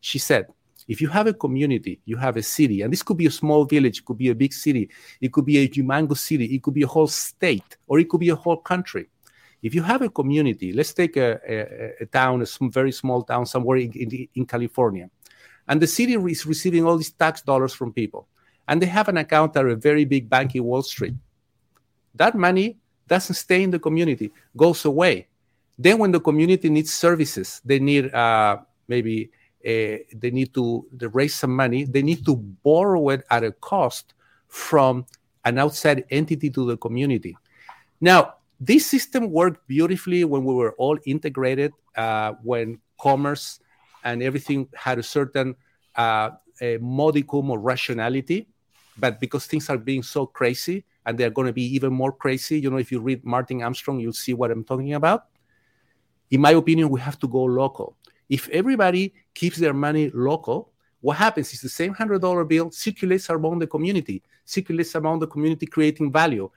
[0.00, 0.46] She said,
[0.88, 3.64] if you have a community, you have a city, and this could be a small
[3.64, 4.90] village, it could be a big city,
[5.20, 8.18] it could be a humongous city, it could be a whole state, or it could
[8.18, 9.06] be a whole country.
[9.62, 13.46] If you have a community, let's take a, a, a town, a very small town
[13.46, 15.08] somewhere in, in, in California
[15.72, 18.28] and the city is receiving all these tax dollars from people.
[18.68, 21.14] And they have an account at a very big bank in Wall Street.
[22.14, 22.76] That money
[23.08, 25.28] doesn't stay in the community, goes away.
[25.78, 29.30] Then, when the community needs services, they need uh, maybe
[29.64, 31.84] uh, they need to raise some money.
[31.84, 34.12] They need to borrow it at a cost
[34.48, 35.06] from
[35.46, 37.34] an outside entity to the community.
[37.98, 43.58] Now, this system worked beautifully when we were all integrated, uh, when commerce
[44.04, 45.54] and everything had a certain
[45.96, 46.30] uh,
[46.60, 48.48] a modicum of rationality.
[48.98, 52.60] But because things are being so crazy and they're going to be even more crazy,
[52.60, 55.26] you know, if you read Martin Armstrong, you'll see what I'm talking about.
[56.30, 57.96] In my opinion, we have to go local.
[58.28, 63.28] If everybody keeps their money local, what happens is the same hundred dollar bill circulates
[63.28, 66.48] among the community, circulates among the community, creating value.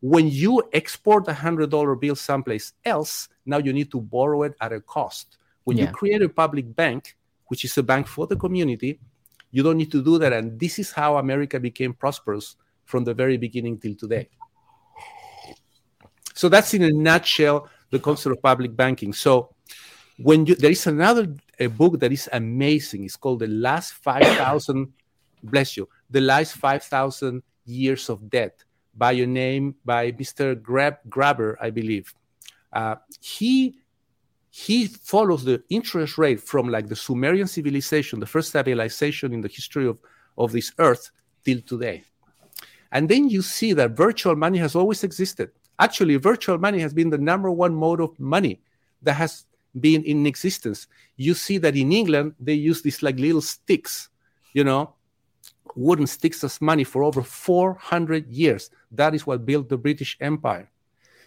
[0.00, 4.54] When you export a hundred dollar bill someplace else, now you need to borrow it
[4.60, 5.38] at a cost.
[5.64, 5.86] When yeah.
[5.86, 7.16] you create a public bank,
[7.48, 9.00] which is a bank for the community,
[9.50, 10.32] you don't need to do that.
[10.32, 14.28] And this is how America became prosperous from the very beginning till today.
[16.34, 19.12] So that's in a nutshell the concept of public banking.
[19.12, 19.54] So
[20.18, 23.04] when you, there is another a book that is amazing.
[23.04, 24.92] It's called The Last 5,000,
[25.42, 28.64] bless you, The Last 5,000 Years of Debt
[28.96, 30.60] by a name by Mr.
[30.60, 32.12] Grab, Graeber, I believe.
[32.72, 33.78] Uh, he
[34.56, 39.48] he follows the interest rate from like the Sumerian civilization, the first civilization in the
[39.48, 39.98] history of,
[40.38, 41.10] of this earth,
[41.44, 42.04] till today.
[42.92, 45.50] And then you see that virtual money has always existed.
[45.80, 48.60] Actually, virtual money has been the number one mode of money
[49.02, 49.44] that has
[49.80, 50.86] been in existence.
[51.16, 54.08] You see that in England, they use these like little sticks,
[54.52, 54.94] you know,
[55.74, 58.70] wooden sticks as money for over 400 years.
[58.92, 60.70] That is what built the British Empire.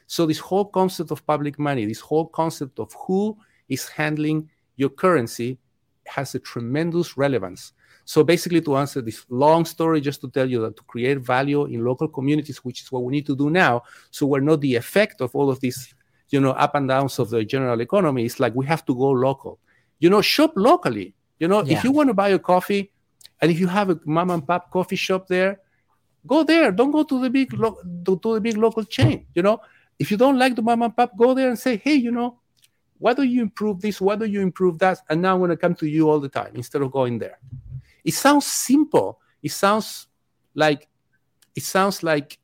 [0.07, 3.37] So this whole concept of public money, this whole concept of who
[3.69, 5.59] is handling your currency
[6.07, 7.73] has a tremendous relevance.
[8.05, 11.65] So basically, to answer this long story, just to tell you that to create value
[11.65, 14.75] in local communities, which is what we need to do now, so we're not the
[14.75, 15.93] effect of all of these,
[16.29, 18.23] you know, up and downs of the general economy.
[18.23, 19.59] It's like we have to go local.
[19.99, 21.15] You know, shop locally.
[21.37, 21.77] You know, yeah.
[21.77, 22.93] if you want to buy a coffee,
[23.41, 25.59] and if you have a mom and pop coffee shop there,
[26.25, 26.71] go there.
[26.71, 29.25] Don't go to the big lo- to, to the big local chain.
[29.33, 29.59] You know,
[29.99, 32.39] if you don't like the mom and pop, go there and say, hey, you know,
[32.99, 34.01] why don't you improve this?
[34.01, 34.99] Why don't you improve that?
[35.09, 37.39] And now I'm going to come to you all the time instead of going there.
[38.03, 39.19] It sounds simple.
[39.43, 40.07] It sounds
[40.55, 40.87] like,
[41.55, 42.39] it sounds like,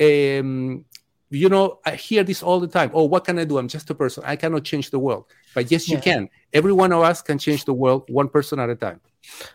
[0.00, 0.84] um,
[1.30, 2.90] you know, I hear this all the time.
[2.94, 3.58] Oh, what can I do?
[3.58, 4.22] I'm just a person.
[4.26, 5.26] I cannot change the world.
[5.54, 6.28] But yes, you can.
[6.52, 9.00] Every one of us can change the world one person at a time.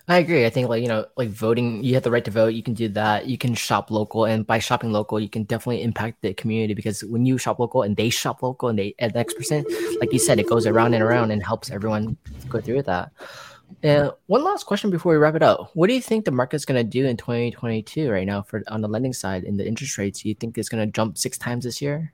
[0.08, 0.46] I agree.
[0.46, 2.54] I think like you know, like voting, you have the right to vote.
[2.54, 3.28] You can do that.
[3.28, 7.04] You can shop local, and by shopping local, you can definitely impact the community because
[7.04, 9.68] when you shop local and they shop local and they add the X percent,
[10.00, 12.18] like you said, it goes around and around and helps everyone
[12.50, 13.12] go through that.
[13.82, 16.66] And one last question before we wrap it up: What do you think the market's
[16.66, 19.98] going to do in 2022 right now for on the lending side in the interest
[19.98, 20.22] rates?
[20.22, 22.14] Do you think it's going to jump six times this year?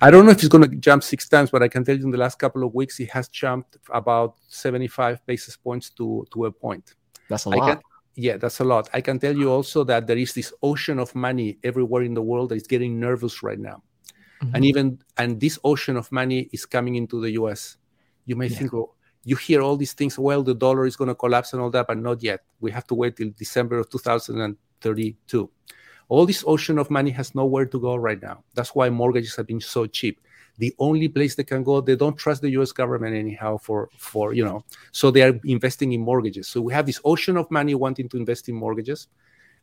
[0.00, 2.04] I don't know if it's going to jump six times, but I can tell you
[2.04, 6.46] in the last couple of weeks, it has jumped about 75 basis points to, to
[6.46, 6.94] a point.
[7.28, 7.66] That's a I lot.
[7.66, 7.80] Can,
[8.14, 8.88] yeah, that's a lot.
[8.92, 12.22] I can tell you also that there is this ocean of money everywhere in the
[12.22, 13.82] world that is getting nervous right now.
[14.42, 14.54] Mm-hmm.
[14.54, 17.76] And even and this ocean of money is coming into the US.
[18.24, 18.58] You may yeah.
[18.58, 18.94] think, oh,
[19.24, 21.86] you hear all these things, well, the dollar is going to collapse and all that,
[21.88, 22.40] but not yet.
[22.60, 25.50] We have to wait till December of 2032
[26.08, 28.42] all this ocean of money has nowhere to go right now.
[28.54, 30.20] That's why mortgages have been so cheap.
[30.58, 32.72] The only place they can go, they don't trust the U.S.
[32.72, 33.58] government anyhow.
[33.58, 36.48] For for you know, so they are investing in mortgages.
[36.48, 39.06] So we have this ocean of money wanting to invest in mortgages,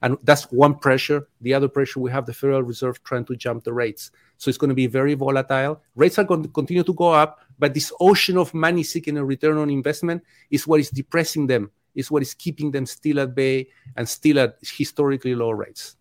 [0.02, 1.28] and that's one pressure.
[1.41, 4.12] The other pressure we have the Federal Reserve trying to jump the rates.
[4.38, 5.82] So it's going to be very volatile.
[5.96, 9.26] Rates are going to continue to go up, but this ocean of money seeking a
[9.26, 11.72] return on investment is what is depressing them.
[11.93, 15.96] Is what is keeping them still at bay and still at historically low rates.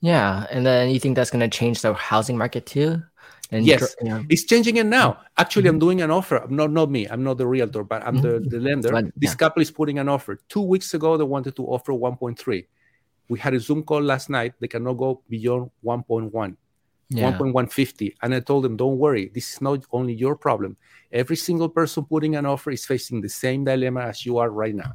[0.00, 3.02] Yeah, and then you think that's going to change the housing market too?
[3.50, 4.24] And yes, you know.
[4.28, 5.18] it's changing it now.
[5.36, 5.74] Actually, mm-hmm.
[5.74, 6.44] I'm doing an offer.
[6.48, 7.06] Not not me.
[7.06, 8.44] I'm not the realtor, but I'm mm-hmm.
[8.44, 8.90] the, the lender.
[8.90, 9.36] But, this yeah.
[9.36, 10.40] couple is putting an offer.
[10.48, 12.66] Two weeks ago, they wanted to offer 1.3.
[13.28, 14.54] We had a Zoom call last night.
[14.60, 16.56] They cannot go beyond 1.1.
[17.08, 17.38] Yeah.
[17.38, 20.76] 1.150 and i told them don't worry this is not only your problem
[21.12, 24.74] every single person putting an offer is facing the same dilemma as you are right
[24.74, 24.92] now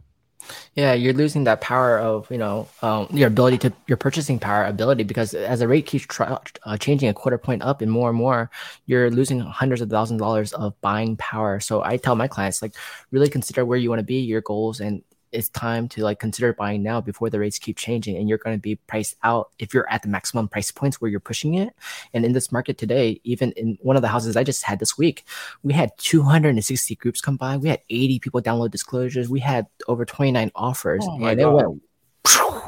[0.76, 4.66] yeah, you're losing that power of you know um, your ability to your purchasing power
[4.66, 8.18] ability because as the rate keeps uh, changing a quarter point up and more and
[8.18, 8.50] more,
[8.86, 11.60] you're losing hundreds of thousands of dollars of buying power.
[11.60, 12.74] So I tell my clients like
[13.12, 16.54] really consider where you want to be, your goals, and it's time to like consider
[16.54, 19.74] buying now before the rates keep changing and you're going to be priced out if
[19.74, 21.74] you're at the maximum price points where you're pushing it.
[22.14, 24.98] And in this market today even in one of the houses i just had this
[24.98, 25.26] week
[25.64, 27.58] we had 260 groups come by.
[27.58, 29.30] We had 80 people download disclosures.
[29.30, 31.06] We had over 29 offers.
[31.08, 31.40] Oh and God.
[31.40, 31.82] it went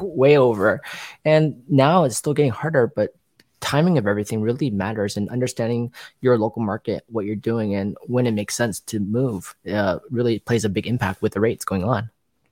[0.00, 0.80] way over.
[1.24, 3.14] And now it's still getting harder but
[3.60, 5.90] timing of everything really matters and understanding
[6.20, 10.38] your local market what you're doing and when it makes sense to move uh, really
[10.38, 12.10] plays a big impact with the rates going on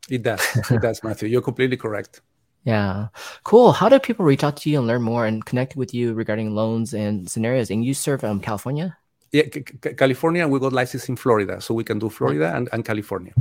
[0.09, 0.43] it does.
[0.71, 1.29] It does, Matthew.
[1.29, 2.21] You're completely correct.
[2.65, 3.09] Yeah.
[3.43, 3.73] Cool.
[3.73, 6.55] How do people reach out to you and learn more and connect with you regarding
[6.55, 7.73] loans and scenarios?
[7.73, 8.97] And you serve um, California?
[9.33, 9.63] Yeah, C-
[9.97, 10.47] California.
[10.47, 13.33] We got license in Florida, so we can do Florida and, and California.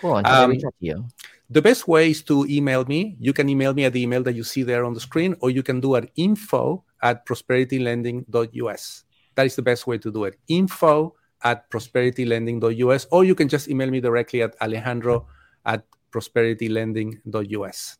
[0.00, 0.16] Cool.
[0.16, 1.04] And how um, reach out to you?
[1.50, 3.16] The best way is to email me.
[3.20, 5.50] You can email me at the email that you see there on the screen, or
[5.50, 9.04] you can do it info at prosperitylending.us.
[9.34, 10.38] That is the best way to do it.
[10.48, 15.26] Info at prosperitylending.us, or you can just email me directly at alejandro at
[16.10, 17.96] prosperitylending.us.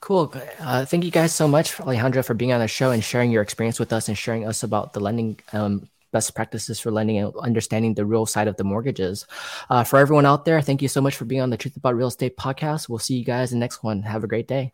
[0.00, 0.34] Cool.
[0.58, 3.42] Uh, thank you guys so much, Alejandra, for being on the show and sharing your
[3.42, 7.34] experience with us and sharing us about the lending um, best practices for lending and
[7.36, 9.26] understanding the real side of the mortgages.
[9.70, 11.96] Uh, for everyone out there, thank you so much for being on the Truth About
[11.96, 12.88] Real Estate podcast.
[12.88, 14.02] We'll see you guys in the next one.
[14.02, 14.72] Have a great day.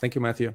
[0.00, 0.54] Thank you, Matthew.